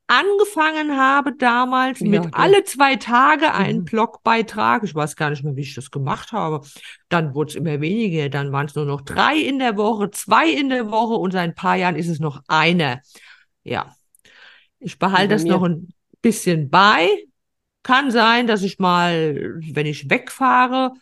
[0.08, 2.28] angefangen habe damals Ja, mit du.
[2.32, 3.84] alle zwei Tage einen Mhm.
[3.84, 4.82] Blogbeitrag.
[4.82, 6.66] Ich weiß gar nicht mehr, wie ich das gemacht habe.
[7.08, 8.28] Dann wurde es immer weniger.
[8.28, 11.44] Dann waren es nur noch drei in der Woche, zwei in der Woche und seit
[11.44, 13.00] ein paar Jahren ist es noch einer.
[13.62, 13.94] Ja,
[14.80, 17.08] ich behalte das noch ein bisschen bei.
[17.82, 20.92] Kann sein, dass ich mal, wenn ich wegfahre,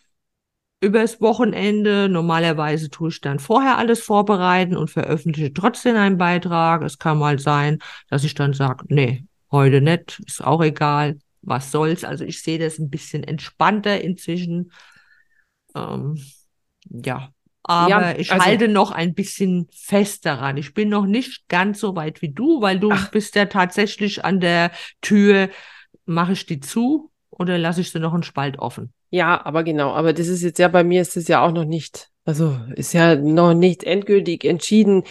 [0.82, 6.82] übers Wochenende, normalerweise tue ich dann vorher alles vorbereiten und veröffentliche trotzdem einen Beitrag.
[6.82, 11.70] Es kann mal sein, dass ich dann sage, nee, heute nicht, ist auch egal, was
[11.70, 12.02] soll's.
[12.02, 14.72] Also ich sehe das ein bisschen entspannter inzwischen.
[15.74, 16.18] Ähm,
[16.88, 17.28] ja,
[17.62, 20.56] aber Ja, ich also- halte noch ein bisschen fest daran.
[20.56, 23.10] Ich bin noch nicht ganz so weit wie du, weil du Ach.
[23.10, 24.70] bist ja tatsächlich an der
[25.02, 25.50] Tür.
[26.10, 28.92] Mache ich die zu oder lasse ich sie noch einen Spalt offen?
[29.10, 31.64] Ja, aber genau, aber das ist jetzt ja bei mir ist es ja auch noch
[31.64, 35.04] nicht, also ist ja noch nicht endgültig entschieden.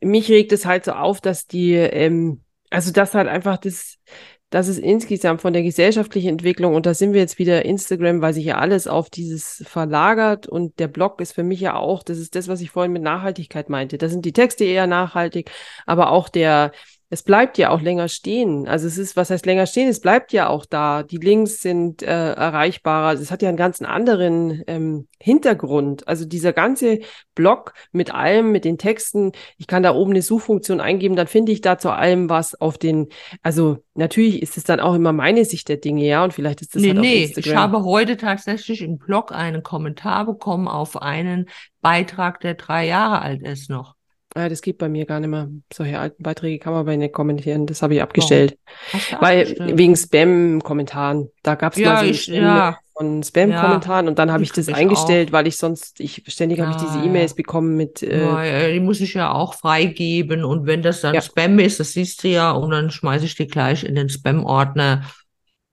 [0.00, 3.98] Mich regt es halt so auf, dass die, ähm, also das halt einfach das,
[4.48, 8.34] dass es insgesamt von der gesellschaftlichen Entwicklung, und da sind wir jetzt wieder Instagram, weil
[8.34, 12.18] sich ja alles auf dieses verlagert und der Blog ist für mich ja auch, das
[12.18, 13.98] ist das, was ich vorhin mit Nachhaltigkeit meinte.
[13.98, 15.50] Da sind die Texte eher nachhaltig,
[15.86, 16.72] aber auch der,
[17.12, 18.66] es bleibt ja auch länger stehen.
[18.66, 19.86] Also es ist, was heißt länger stehen?
[19.86, 21.02] Es bleibt ja auch da.
[21.02, 23.08] Die Links sind äh, erreichbarer.
[23.08, 26.08] Also es hat ja einen ganz anderen ähm, Hintergrund.
[26.08, 27.00] Also dieser ganze
[27.34, 29.32] Blog mit allem, mit den Texten.
[29.58, 32.78] Ich kann da oben eine Suchfunktion eingeben, dann finde ich da zu allem was auf
[32.78, 33.10] den.
[33.42, 36.24] Also natürlich ist es dann auch immer meine Sicht der Dinge, ja.
[36.24, 37.52] Und vielleicht ist das nee, halt nee, Instagram.
[37.52, 41.50] ich habe heute tatsächlich im Blog einen Kommentar bekommen auf einen
[41.82, 43.96] Beitrag, der drei Jahre alt ist noch.
[44.34, 45.48] Ah, das geht bei mir gar nicht mehr.
[45.72, 47.66] Solche alten Beiträge kann man bei nicht kommentieren.
[47.66, 48.56] Das habe ich abgestellt.
[48.92, 49.78] Du Weil abgestellt?
[49.78, 51.28] wegen Spam-Kommentaren.
[51.42, 52.78] Da gab es Ja, mal so ich- ja.
[52.94, 56.70] von Spam-Kommentaren und dann habe ich das ich eingestellt, weil ich sonst, ich ständig habe
[56.70, 57.36] ich diese Ah, E-Mails ja.
[57.36, 61.14] bekommen mit äh, Ja, ja, die muss ich ja auch freigeben und wenn das dann
[61.14, 61.20] Ja.
[61.22, 65.04] Spam ist, das siehst du ja, und dann schmeiße ich die gleich in den Spam-Ordner.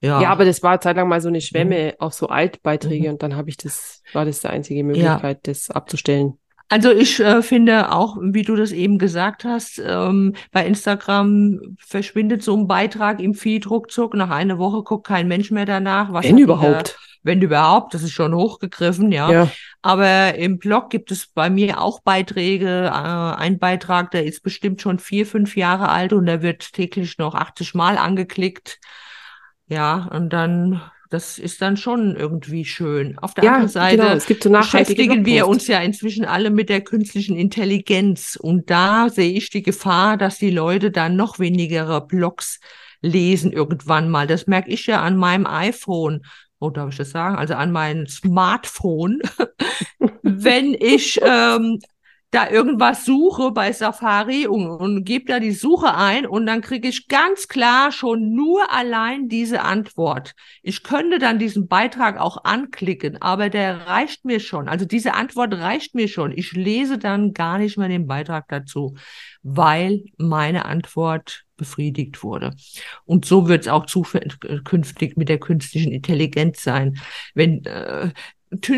[0.01, 3.09] Ja, Ja, aber das war eine Zeit lang mal so eine Schwemme auf so Altbeiträge
[3.09, 6.38] und dann habe ich das, war das die einzige Möglichkeit, das abzustellen.
[6.69, 12.43] Also ich äh, finde auch, wie du das eben gesagt hast, ähm, bei Instagram verschwindet
[12.43, 14.13] so ein Beitrag im Feed ruckzuck.
[14.13, 16.13] Nach einer Woche guckt kein Mensch mehr danach.
[16.13, 16.89] Was Wenn überhaupt.
[16.89, 19.31] Da, wenn überhaupt, das ist schon hochgegriffen, ja.
[19.31, 19.51] Ja.
[19.81, 22.85] Aber im Blog gibt es bei mir auch Beiträge.
[22.85, 27.17] Äh, ein Beitrag, der ist bestimmt schon vier, fünf Jahre alt und der wird täglich
[27.17, 28.79] noch 80 Mal angeklickt.
[29.67, 33.17] Ja, und dann, das ist dann schon irgendwie schön.
[33.17, 34.13] Auf der Ja, anderen Seite genau.
[34.13, 38.35] Es gibt so beschäftigen wir uns ja inzwischen alle mit der künstlichen Intelligenz.
[38.39, 42.59] Und da sehe ich die Gefahr, dass die Leute dann noch weniger Blogs
[43.01, 44.27] lesen irgendwann mal.
[44.27, 46.21] Das merke ich ja an meinem iPhone.
[46.59, 47.37] Oh, darf ich das sagen?
[47.37, 49.21] Also an meinem Smartphone.
[50.21, 51.79] Wenn ich ähm,
[52.31, 56.87] da irgendwas suche bei Safari und, und gebe da die Suche ein und dann kriege
[56.87, 60.33] ich ganz klar schon nur allein diese Antwort.
[60.61, 64.69] Ich könnte dann diesen Beitrag auch anklicken, aber der reicht mir schon.
[64.69, 66.31] Also diese Antwort reicht mir schon.
[66.31, 68.95] Ich lese dann gar nicht mehr den Beitrag dazu,
[69.41, 72.55] weil meine Antwort befriedigt wurde.
[73.05, 76.97] Und so wird es auch zukünftig mit der künstlichen Intelligenz sein.
[77.33, 78.11] Wenn äh,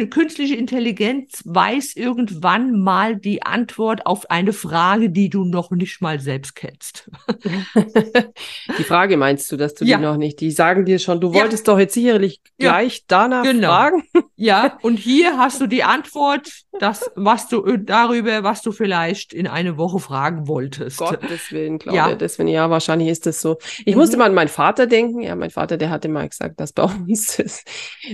[0.10, 6.20] künstliche Intelligenz weiß irgendwann mal die Antwort auf eine Frage, die du noch nicht mal
[6.20, 7.10] selbst kennst.
[8.78, 9.98] die Frage meinst du, dass du ja.
[9.98, 10.42] die noch nicht?
[10.42, 11.74] Die sagen dir schon, du wolltest ja.
[11.74, 13.04] doch jetzt sicherlich gleich ja.
[13.08, 13.68] danach genau.
[13.70, 14.04] fragen.
[14.42, 16.50] Ja, und hier hast du die Antwort,
[16.80, 20.98] das, was du äh, darüber, was du vielleicht in eine Woche fragen wolltest.
[20.98, 22.16] Gottes Willen, Claudia, ja.
[22.16, 23.60] deswegen, ja, wahrscheinlich ist das so.
[23.86, 24.02] Ich mhm.
[24.02, 25.22] musste mal an meinen Vater denken.
[25.22, 27.68] Ja, mein Vater, der hatte mal gesagt, dass bei uns ist,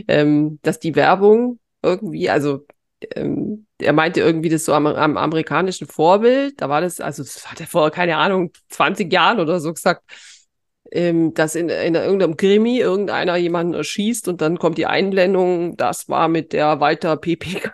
[0.09, 1.46] ähm, dass die Werbung
[1.87, 2.65] irgendwie, also
[3.15, 7.49] ähm, er meinte irgendwie das so am, am, amerikanischen Vorbild, da war das, also das
[7.49, 10.03] hat er vor, keine Ahnung, 20 Jahren oder so gesagt,
[10.91, 16.09] ähm, dass in, in irgendeinem Krimi irgendeiner jemanden erschießt und dann kommt die Einblendung, das
[16.09, 17.73] war mit der Walter PPK.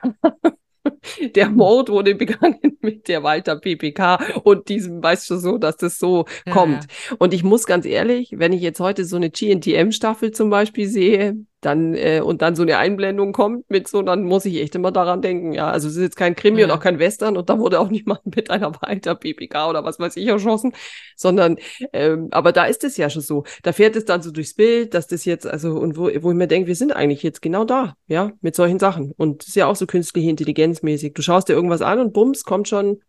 [1.36, 5.98] der Mord wurde begangen mit der Walter PPK und diesem, weißt du so, dass das
[5.98, 6.88] so ja, kommt.
[7.20, 11.38] Und ich muss ganz ehrlich, wenn ich jetzt heute so eine GNTM-Staffel zum Beispiel sehe,
[11.66, 14.92] dann äh, und dann so eine Einblendung kommt mit so, dann muss ich echt immer
[14.92, 15.54] daran denken.
[15.54, 16.66] Ja, also es ist jetzt kein Krimi ja.
[16.66, 20.00] und auch kein Western und da wurde auch niemand mit einer weiter PPK oder was
[20.00, 20.74] weiß ich erschossen,
[21.16, 21.58] sondern
[21.94, 23.44] ähm, aber da ist es ja schon so.
[23.64, 26.38] Da fährt es dann so durchs Bild, dass das jetzt also und wo, wo ich
[26.38, 29.56] mir denke, wir sind eigentlich jetzt genau da, ja, mit solchen Sachen und es ist
[29.56, 30.93] ja auch so künstliche Intelligenz mäßig.
[30.98, 33.02] Du schaust dir irgendwas an und bums kommt schon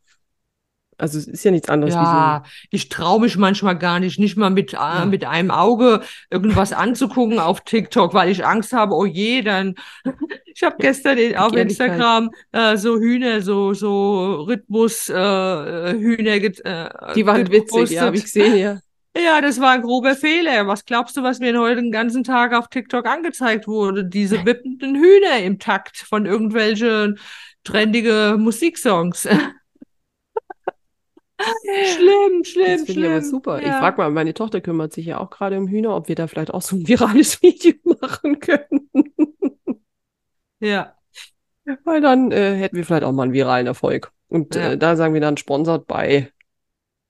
[0.97, 1.95] also es ist ja nichts anderes.
[1.95, 5.05] Ja, so ich traue mich manchmal gar nicht, nicht mal mit, äh, ja.
[5.07, 9.75] mit einem Auge irgendwas anzugucken auf TikTok, weil ich Angst habe, oh je, dann.
[10.47, 17.27] ich habe gestern in, auf Instagram äh, so Hühner, so, so Rhythmus-Hühner äh, äh, Die
[17.27, 18.79] waren witzig, ja, habe ich gesehen, ja.
[19.17, 20.67] Ja, das war ein grober Fehler.
[20.67, 24.05] Was glaubst du, was mir heute den ganzen Tag auf TikTok angezeigt wurde?
[24.05, 27.21] Diese wippenden Hühner im Takt von irgendwelchen
[27.65, 29.23] trendige Musiksongs.
[29.23, 29.45] Schlimm,
[32.45, 33.05] schlimm, das schlimm.
[33.05, 33.61] Ich aber super.
[33.61, 33.69] Ja.
[33.69, 36.27] Ich frage mal, meine Tochter kümmert sich ja auch gerade um Hühner, ob wir da
[36.27, 38.91] vielleicht auch so ein virales Video machen können.
[40.61, 40.95] Ja.
[41.85, 44.13] Weil dann äh, hätten wir vielleicht auch mal einen viralen Erfolg.
[44.29, 44.73] Und ja.
[44.73, 46.31] äh, da sagen wir dann sponsert bei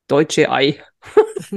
[0.08, 0.82] Deutsche Ei.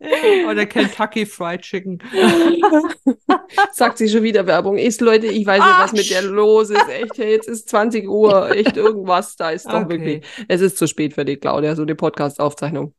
[0.00, 1.98] Oder Kentucky Fried Chicken.
[3.72, 4.78] Sagt sie schon wieder Werbung.
[4.78, 6.88] Ist, Leute, ich weiß nicht, was mit der los ist.
[6.88, 8.50] Echt, jetzt ist 20 Uhr.
[8.54, 9.34] Echt irgendwas.
[9.34, 9.88] Da ist doch okay.
[9.88, 10.24] wirklich.
[10.46, 12.94] Es ist zu spät für die Claudia, so eine Podcast-Aufzeichnung.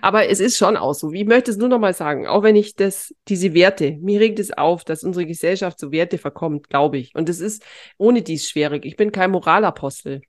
[0.00, 1.12] Aber es ist schon auch so.
[1.12, 2.26] Ich möchte es nur noch mal sagen.
[2.26, 6.16] Auch wenn ich das, diese Werte, mir regt es auf, dass unsere Gesellschaft so Werte
[6.16, 7.14] verkommt, glaube ich.
[7.14, 7.62] Und es ist
[7.98, 8.86] ohne dies schwierig.
[8.86, 10.22] Ich bin kein Moralapostel.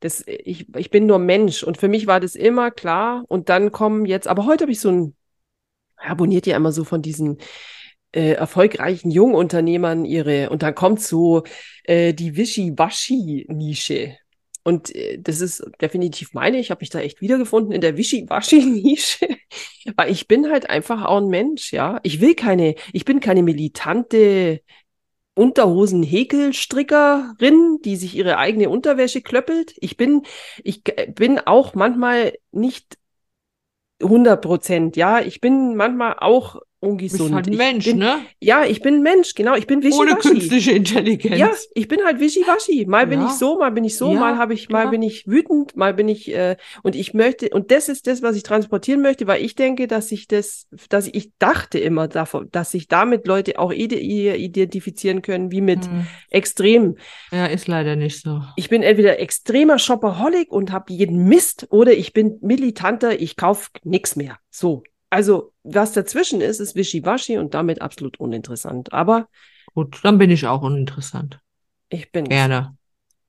[0.00, 1.62] Das, ich, ich bin nur Mensch.
[1.62, 3.24] Und für mich war das immer klar.
[3.28, 5.16] Und dann kommen jetzt, aber heute habe ich so ein
[5.96, 7.38] abonniert ja immer so von diesen
[8.12, 11.44] äh, erfolgreichen Jungunternehmern ihre, und dann kommt so
[11.84, 14.16] äh, die Wischi-Waschi-Nische.
[14.62, 16.58] Und äh, das ist definitiv meine.
[16.58, 19.28] Ich habe mich da echt wiedergefunden in der Wischi-Waschi-Nische.
[19.96, 22.00] Weil ich bin halt einfach auch ein Mensch, ja.
[22.02, 24.60] Ich will keine, ich bin keine militante
[25.34, 29.74] Unterhosen-Häkelstrickerin, die sich ihre eigene Unterwäsche klöppelt.
[29.76, 30.22] Ich bin,
[30.64, 32.96] ich bin auch manchmal nicht
[34.02, 35.20] 100 Prozent, ja.
[35.20, 37.20] Ich bin manchmal auch ungesund.
[37.20, 38.20] Du bist halt ein Mensch, bin, ne?
[38.40, 39.54] Ja, ich bin Mensch, genau.
[39.54, 40.12] Ich bin wischiwaschi.
[40.12, 41.38] Ohne künstliche Intelligenz.
[41.38, 42.86] Ja, ich bin halt wischiwaschi.
[42.86, 44.90] Mal bin ich so, mal bin ich so, ja, mal habe ich, mal ja.
[44.90, 48.36] bin ich wütend, mal bin ich äh, und ich möchte und das ist das, was
[48.36, 52.70] ich transportieren möchte, weil ich denke, dass ich das, dass ich dachte immer davon, dass
[52.70, 56.06] sich damit Leute auch identifizieren können, wie mit hm.
[56.30, 56.96] extrem.
[57.32, 58.42] Ja, ist leider nicht so.
[58.56, 63.70] Ich bin entweder extremer Shopaholic und habe jeden Mist oder ich bin militanter, ich kaufe
[63.84, 64.38] nichts mehr.
[64.50, 64.82] So.
[65.16, 68.92] Also, was dazwischen ist, ist Wischiwaschi und damit absolut uninteressant.
[68.92, 69.28] Aber.
[69.72, 71.40] Gut, dann bin ich auch uninteressant.
[71.88, 72.26] Ich bin.
[72.26, 72.76] Gerne.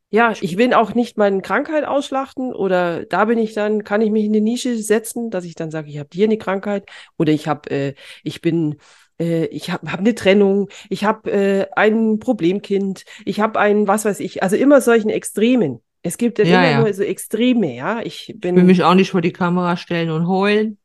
[0.09, 4.11] Ja, ich will auch nicht meine Krankheit ausschlachten oder da bin ich dann, kann ich
[4.11, 7.31] mich in die Nische setzen, dass ich dann sage, ich habe hier eine Krankheit oder
[7.31, 8.75] ich habe, äh, ich bin,
[9.17, 14.03] äh, ich habe hab eine Trennung, ich habe äh, ein Problemkind, ich habe ein, was
[14.03, 15.81] weiß ich, also immer solchen Extremen.
[16.01, 16.79] Es gibt ja, immer ja.
[16.81, 18.01] nur so Extreme, ja.
[18.01, 18.55] Ich bin.
[18.55, 20.77] Ich will mich auch nicht vor die Kamera stellen und heulen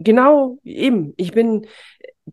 [0.00, 1.14] genau, eben.
[1.16, 1.66] Ich bin,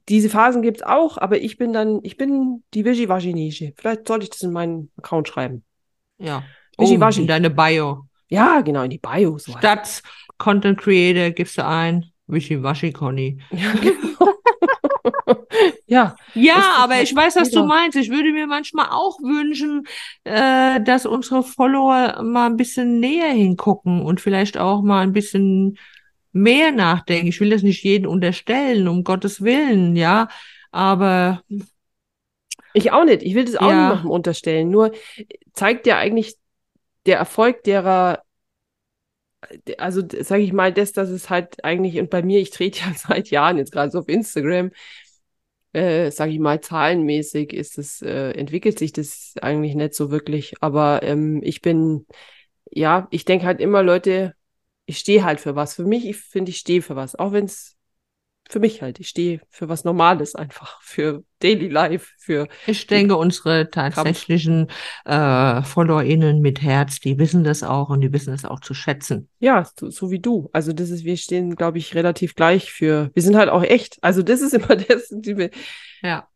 [0.09, 3.73] diese Phasen gibt es auch, aber ich bin dann, ich bin die Wischiwaschi-Nische.
[3.77, 5.63] Vielleicht sollte ich das in meinen Account schreiben.
[6.17, 6.43] Ja.
[6.77, 7.19] Wischiwaschi.
[7.19, 8.05] Oh, in deine Bio.
[8.29, 9.37] Ja, genau, in die Bio.
[9.37, 10.01] So Statt.
[10.37, 13.39] Content Creator gibst du ein Wischiwaschi Conny.
[13.51, 14.33] Ja, genau.
[15.87, 16.15] ja.
[16.35, 17.97] Ja, aber ich weiß, was du wieder- meinst.
[17.97, 19.87] Ich würde mir manchmal auch wünschen,
[20.25, 25.77] äh, dass unsere Follower mal ein bisschen näher hingucken und vielleicht auch mal ein bisschen
[26.37, 27.27] mehr nachdenken.
[27.27, 30.27] Ich will das nicht jedem unterstellen, um Gottes Willen, ja.
[30.71, 31.41] Aber
[32.73, 33.23] Ich auch nicht.
[33.23, 33.89] Ich will das auch Ja.
[33.89, 34.69] niemandem unterstellen.
[34.69, 34.91] Nur
[35.53, 36.35] zeigt ja eigentlich
[37.05, 38.21] der Erfolg derer,
[39.77, 42.93] also sage ich mal, das, dass es halt eigentlich, und bei mir, ich trete ja
[42.95, 44.71] seit Jahren jetzt gerade so auf Instagram,
[45.73, 50.55] äh, sage ich mal, zahlenmäßig ist es, äh, entwickelt sich das eigentlich nicht so wirklich.
[50.61, 52.07] Aber ähm, ich bin,
[52.71, 54.35] ja, ich denke halt immer, Leute,
[54.87, 55.75] ich stehe halt für was.
[55.75, 57.15] Für mich, ich finde, ich stehe für was.
[57.15, 57.75] Auch wenn es
[58.49, 63.17] für mich halt, ich stehe für was Normales einfach, für Daily Life, für ich denke,
[63.17, 64.67] unsere tatsächlichen
[65.03, 69.29] äh, FollowerInnen mit Herz, die wissen das auch und die wissen es auch zu schätzen.
[69.39, 70.49] Ja, so, so wie du.
[70.53, 73.97] Also das ist, wir stehen, glaube ich, relativ gleich für, wir sind halt auch echt.
[74.01, 75.51] Also das ist immer das, die wir,
[76.01, 76.29] Ja.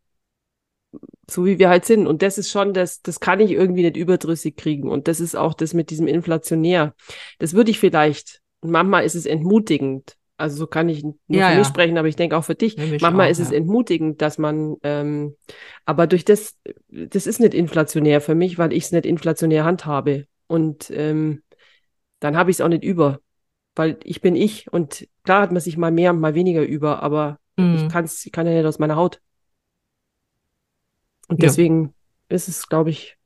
[1.30, 2.08] so wie wir halt sind.
[2.08, 4.90] Und das ist schon, das, das kann ich irgendwie nicht überdrüssig kriegen.
[4.90, 6.94] Und das ist auch das mit diesem Inflationär.
[7.40, 10.16] Das würde ich vielleicht, und manchmal ist es entmutigend.
[10.38, 11.60] Also so kann ich nur Ja, für ja.
[11.60, 12.76] mich sprechen, aber ich denke auch für dich.
[12.78, 13.58] Ja, mich Manchmal auch, ist es ja.
[13.58, 15.36] entmutigend, dass man, ähm,
[15.86, 16.58] aber durch das,
[16.90, 20.26] das ist nicht inflationär für mich, weil ich es nicht inflationär handhabe.
[20.48, 21.44] Und ähm,
[22.20, 23.20] dann habe ich es auch nicht über.
[23.76, 27.02] Weil ich bin ich und klar hat man sich mal mehr und mal weniger über,
[27.04, 27.76] aber Mhm.
[27.76, 29.22] ich kann's, ich kann ja nicht aus meiner Haut.
[31.28, 31.48] Und Ja.
[31.48, 31.94] deswegen
[32.30, 33.18] ist es, glaube ich,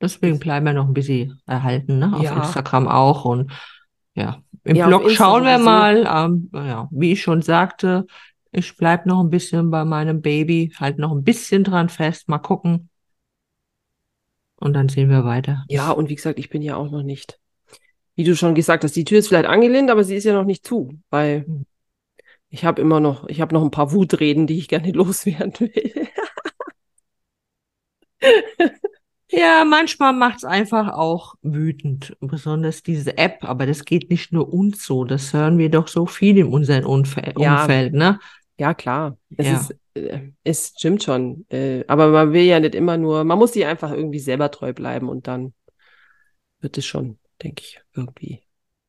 [0.00, 2.14] Deswegen bleiben wir noch ein bisschen erhalten, ne?
[2.14, 2.36] Auf Ja.
[2.36, 3.52] Instagram auch und
[4.14, 6.06] ja, im Ja, Blog schauen wir mal.
[6.06, 8.06] Ähm, ja, wie ich schon sagte,
[8.52, 12.38] ich bleib noch ein bisschen bei meinem Baby, halt noch ein bisschen dran fest, mal
[12.38, 12.88] gucken.
[14.56, 15.64] Und dann sehen wir weiter.
[15.68, 17.38] ja, und wie gesagt, ich bin ja auch noch nicht.
[18.16, 20.44] Wie du schon gesagt hast, die Tür ist vielleicht angelehnt, aber sie ist ja noch
[20.44, 21.64] nicht zu, weil Hm.
[22.50, 26.08] ich habe immer noch, ich habe noch ein paar Wutreden, die ich gerne loswerden will.
[29.30, 34.84] Ja, manchmal macht's einfach auch wütend, besonders diese App, aber das geht nicht nur uns
[34.84, 37.62] so, das hören wir doch so viel in unserem Umfeld, Ja.
[37.62, 38.18] Umfeld, ne?
[38.58, 39.16] Ja, klar.
[39.36, 39.54] Es Ja.
[39.54, 41.46] ist, äh, es stimmt schon.
[41.48, 44.72] Äh, aber man will ja nicht immer nur, man muss sich einfach irgendwie selber treu
[44.72, 45.54] bleiben und dann
[46.60, 48.42] wird es schon, denke ich, irgendwie.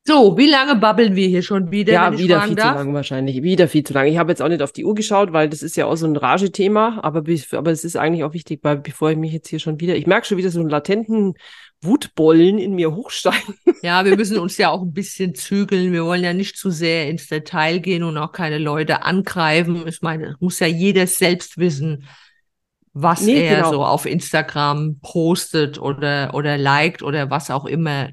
[0.04, 2.74] So, wie lange babbeln wir hier schon wieder, Ja, wieder viel zu darf?
[2.76, 3.42] lang wahrscheinlich.
[3.42, 4.06] Wieder viel zu lang.
[4.08, 6.06] Ich habe jetzt auch nicht auf die Uhr geschaut, weil das ist ja auch so
[6.06, 7.22] ein Rage-Thema, aber,
[7.52, 10.08] aber es ist eigentlich auch wichtig, weil bevor ich mich jetzt hier schon wieder, ich
[10.08, 11.34] merke schon wieder so einen latenten
[11.82, 13.54] Wutbollen in mir hochsteigen.
[13.84, 15.92] Ja, wir müssen uns ja auch ein bisschen zügeln.
[15.92, 19.88] Wir wollen ja nicht zu sehr ins Detail gehen und auch keine Leute angreifen.
[19.88, 22.04] Ich meine, muss ja jeder selbst wissen,
[22.92, 23.72] was Nee, er genau.
[23.72, 28.10] so auf Instagram postet oder, oder liked oder was auch immer.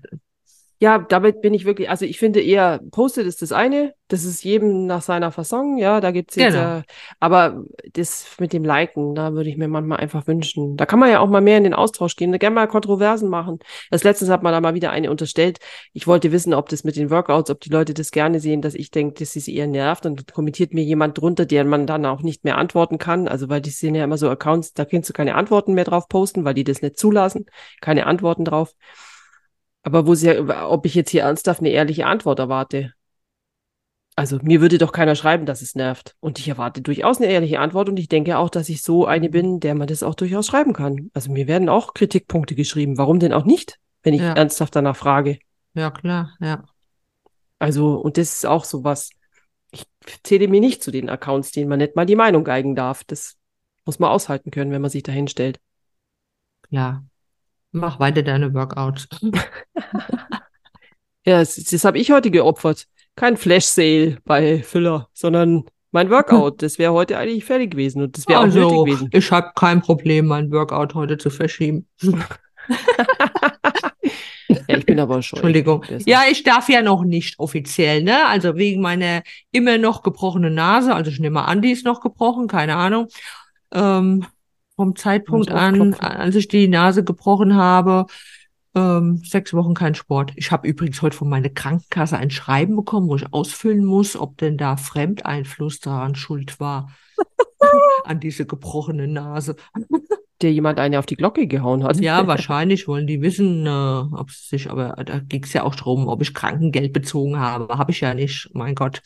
[0.82, 4.46] Ja, damit bin ich wirklich, also ich finde eher, postet ist das eine, das ist
[4.46, 6.64] jedem nach seiner Fasson, ja, da gibt's jetzt Genau.
[6.64, 6.84] ja,
[7.20, 10.78] aber das mit dem Liken, da würde ich mir manchmal einfach wünschen.
[10.78, 13.60] Da kann man ja auch mal mehr in den Austausch gehen, gerne mal Kontroversen machen.
[13.92, 15.60] Das letztens hat man da mal wieder eine unterstellt.
[15.92, 18.74] Ich wollte wissen, ob das mit den Workouts, ob die Leute das gerne sehen, dass
[18.74, 22.22] ich denke, dass sie eher nervt und kommentiert mir jemand drunter, der man dann auch
[22.22, 23.28] nicht mehr antworten kann.
[23.28, 26.08] Also, weil die sind ja immer so Accounts, da kannst du keine Antworten mehr drauf
[26.08, 27.48] posten, weil die das nicht zulassen.
[27.82, 28.74] Keine Antworten drauf.
[29.84, 32.94] Aber wo sie ob ich jetzt hier ernsthaft eine ehrliche Antwort erwarte.
[34.16, 36.16] Also mir würde doch keiner schreiben, dass es nervt.
[36.20, 39.30] Und ich erwarte durchaus eine ehrliche Antwort und ich denke auch, dass ich so eine
[39.30, 41.10] bin, der man das auch durchaus schreiben kann.
[41.14, 42.98] Also mir werden auch Kritikpunkte geschrieben.
[42.98, 44.34] Warum denn auch nicht, wenn ich Ja.
[44.34, 45.40] ernsthaft danach frage?
[45.74, 46.66] Ja, klar, ja.
[47.60, 49.12] Also, und das ist auch sowas.
[49.72, 49.86] Ich
[50.24, 53.04] zähle mir nicht zu den Accounts, denen man nicht mal die Meinung geigen darf.
[53.06, 53.38] Das
[53.86, 55.60] muss man aushalten können, wenn man sich dahin stellt.
[56.70, 57.04] Ja.
[57.72, 59.08] Mach weiter deine Workouts.
[61.26, 62.88] Ja, das, das habe ich heute geopfert.
[63.16, 66.64] Kein Flash-Sale bei Füller, sondern mein Workout.
[66.64, 69.10] Das wäre heute eigentlich fertig gewesen und das wäre auch Also, nötig gewesen.
[69.12, 71.88] ich habe kein Problem, mein Workout heute zu verschieben.
[74.68, 75.38] Ja, ich bin aber schon.
[75.38, 75.84] Entschuldigung.
[76.06, 78.26] Ja, ich darf ja noch nicht offiziell, ne?
[78.28, 80.94] Also wegen meiner immer noch gebrochenen Nase.
[80.96, 83.08] Also ich nehme an, die ist noch gebrochen, keine Ahnung.
[83.72, 84.26] Ähm,
[84.80, 88.06] vom Zeitpunkt an, als ich die Nase gebrochen habe,
[88.76, 90.32] ähm, sechs Wochen kein Sport.
[90.38, 94.38] Ich habe übrigens heute von meiner Krankenkasse ein Schreiben bekommen, wo ich ausfüllen muss, ob
[94.38, 96.96] denn da Fremdeinfluss daran schuld war.
[98.06, 99.58] an diese gebrochene Nase.
[100.42, 102.00] Der jemand eine auf die Glocke gehauen hat.
[102.00, 103.70] Ja, wahrscheinlich wollen die wissen, äh,
[104.16, 107.78] ob es sich, aber da ging es ja auch drum, ob ich Krankengeld bezogen habe.
[107.78, 109.02] Habe ich ja nicht, mein Gott.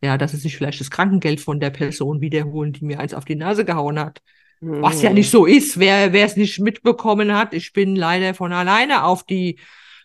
[0.00, 3.24] Ja, dass sie sich vielleicht das Krankengeld von der Person wiederholen, die mir eins auf
[3.24, 4.22] die Nase gehauen hat.
[4.66, 7.54] Was ja nicht so ist, wer wer es nicht mitbekommen hat.
[7.54, 9.58] Ich bin leider von alleine auf die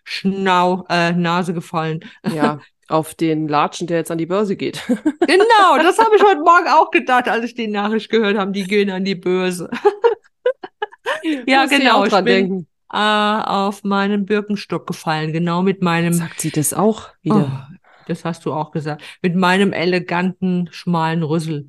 [0.03, 1.99] Schnau äh, Nase gefallen.
[2.33, 4.81] Ja, auf den Latschen, der jetzt an die Börse geht.
[5.27, 8.63] Genau, das habe ich heute Morgen auch gedacht, als ich die Nachricht gehört habe, die
[8.63, 9.69] gehen an die Börse.
[11.45, 12.03] ja, Muss ich genau.
[12.03, 12.67] Ich dran bin denken.
[12.91, 17.69] äh, auf meinen Birkenstock gefallen, genau mit meinem, Sagt sie das auch wieder?
[17.69, 17.75] oh,
[18.07, 21.67] das hast du auch gesagt, mit meinem eleganten, schmalen Rüssel.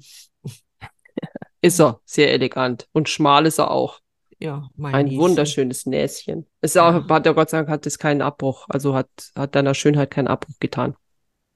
[1.63, 2.89] Ist er, sehr elegant.
[2.93, 4.01] Und schmal ist er auch.
[4.39, 5.21] Ja, mein Ein Nieschen.
[5.21, 6.47] wunderschönes Näschen.
[6.63, 7.09] Ist auch, Ja.
[7.15, 8.65] hat ja Gott sei Dank hat es keinen Abbruch.
[8.71, 10.97] Also hat, hat deiner Schönheit keinen Abbruch getan.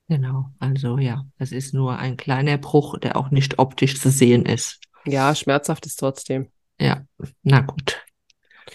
[0.08, 4.44] Genau, also ja, das ist nur ein kleiner Bruch, der auch nicht optisch zu sehen
[4.44, 4.80] ist.
[5.06, 6.50] Ja, schmerzhaft ist trotzdem.
[6.78, 7.06] Ja,
[7.42, 8.02] na gut.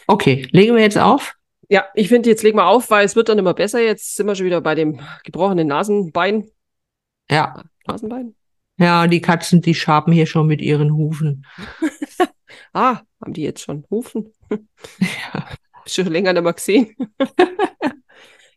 [0.07, 1.35] Okay, legen wir jetzt auf?
[1.69, 3.79] Ja, ich finde, jetzt leg mal auf, weil es wird dann immer besser.
[3.79, 6.49] Jetzt sind wir schon wieder bei dem gebrochenen Nasenbein.
[7.29, 8.33] Ja, Nasenbein?
[8.79, 11.45] Ja, die Katzen, die schaben hier schon mit ihren Hufen.
[12.71, 14.31] Ah, haben die jetzt schon Hufen?
[15.87, 16.95] Schon länger nicht mehr gesehen.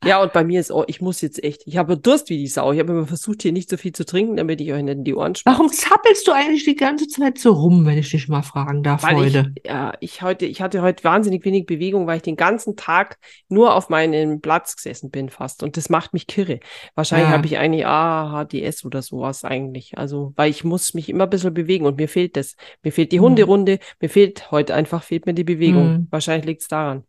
[0.04, 2.46] ja, und bei mir ist auch, ich muss jetzt echt, ich habe Durst wie die
[2.46, 2.72] Sau.
[2.72, 5.04] Ich habe immer versucht, hier nicht so viel zu trinken, damit ich euch nicht in
[5.04, 5.56] die Ohren schmerze.
[5.58, 9.02] Warum zappelst du eigentlich die ganze Zeit so rum, wenn ich dich mal fragen darf
[9.02, 9.52] Weil ich, heute?
[9.64, 13.74] ja, ich heute, ich hatte heute wahnsinnig wenig Bewegung, weil ich den ganzen Tag nur
[13.74, 15.62] auf meinem Platz gesessen bin fast.
[15.62, 16.60] Und das macht mich kirre.
[16.94, 17.36] Wahrscheinlich Ja.
[17.36, 19.96] habe ich eigentlich AHDS oder sowas eigentlich.
[19.98, 22.56] Also, weil ich muss mich immer ein bisschen bewegen und mir fehlt das.
[22.82, 23.24] Mir fehlt die Mhm.
[23.24, 25.92] Hunderunde, mir fehlt heute einfach, fehlt mir die Bewegung.
[25.92, 26.06] Mhm.
[26.10, 27.04] Wahrscheinlich liegt es daran.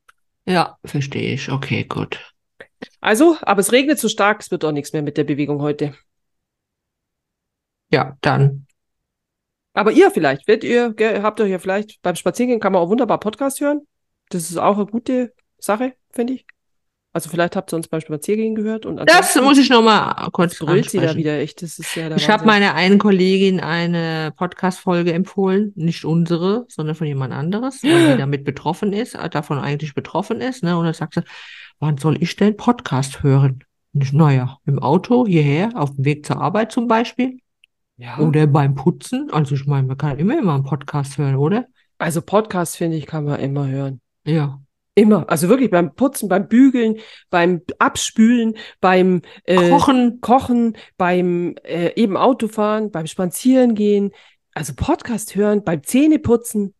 [0.45, 1.49] Ja, verstehe ich.
[1.51, 2.32] Okay, gut.
[3.01, 5.93] Also, aber es regnet so stark, es wird auch nichts mehr mit der Bewegung heute.
[7.91, 8.65] Ja, dann.
[9.73, 13.19] Aber ihr vielleicht, werdet ihr, habt ihr ja vielleicht beim Spaziergehen kann man auch wunderbar
[13.19, 13.81] Podcast hören.
[14.29, 16.45] Das ist auch eine gute Sache, finde ich.
[17.15, 20.57] Also vielleicht habt ihr uns beim Spaziergehen gehört und Das muss ich noch mal kurz
[20.57, 21.61] brüllt sie da wieder echt.
[21.61, 26.95] Das ist ja der Ich habe meiner einen Kollegin eine Podcast-Folge empfohlen, nicht unsere, sondern
[26.95, 30.75] von jemand anderes, weil die damit betroffen ist, äh, davon eigentlich betroffen ist, ne?
[30.75, 31.21] Und dann sagt sie,
[31.84, 33.63] wann soll ich denn Podcast hören?
[33.93, 37.39] Und ich, naja, im Auto hierher, auf dem Weg zur Arbeit zum Beispiel,
[37.97, 38.17] Ja.
[38.19, 39.29] oder beim Putzen.
[39.31, 41.65] Also ich meine, man kann immer immer einen Podcast hören, oder?
[41.97, 43.99] Also Podcast, finde ich, kann man immer hören.
[44.25, 44.61] Ja.
[44.95, 45.29] Immer.
[45.29, 50.21] Also wirklich beim Putzen, beim Bügeln, beim Abspülen, beim äh, Kochen.
[50.21, 54.11] Kochen, beim äh, eben Autofahren, beim Spazierengehen.
[54.53, 56.73] Also Podcast hören, beim Zähneputzen.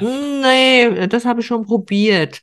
[0.00, 2.42] Nee, das habe ich schon probiert.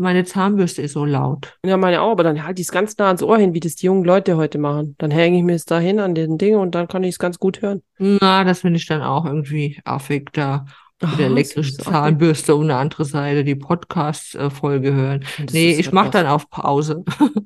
[0.00, 1.58] Meine Zahnbürste ist so laut.
[1.64, 3.76] Ja, meine auch, aber dann halte ich es ganz nah ans Ohr hin, wie das
[3.76, 4.94] die jungen Leute heute machen.
[4.98, 7.18] Dann hänge ich mir es da hin an den Ding und dann kann ich es
[7.18, 7.82] ganz gut hören.
[7.98, 10.64] Na, das finde ich dann auch irgendwie affig, da
[11.02, 11.78] mit der elektrischen.
[11.80, 15.24] Zahnbürste und eine andere Seite die Podcast-Folge hören.
[15.38, 17.04] Das Nee, ich mache dann auf Pause.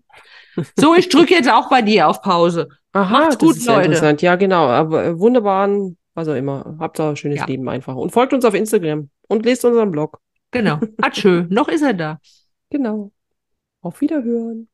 [0.77, 2.69] So, ich drücke jetzt auch bei dir auf Pause.
[2.93, 3.87] Aha, Macht's das gut, ist ja Leute.
[3.87, 4.23] interessant.
[4.23, 4.67] Ja, genau.
[4.69, 6.77] Aber äh, wunderbaren, was auch immer.
[6.79, 7.47] Habt da ein schönes Ja.
[7.47, 7.97] Leben einfach.
[7.97, 10.21] Und folgt uns auf Instagram und lest unseren Blog.
[10.53, 10.79] Genau.
[11.03, 12.21] Atschö, noch ist er da.
[12.71, 13.11] Genau.
[13.83, 14.69] Auf Wiederhören.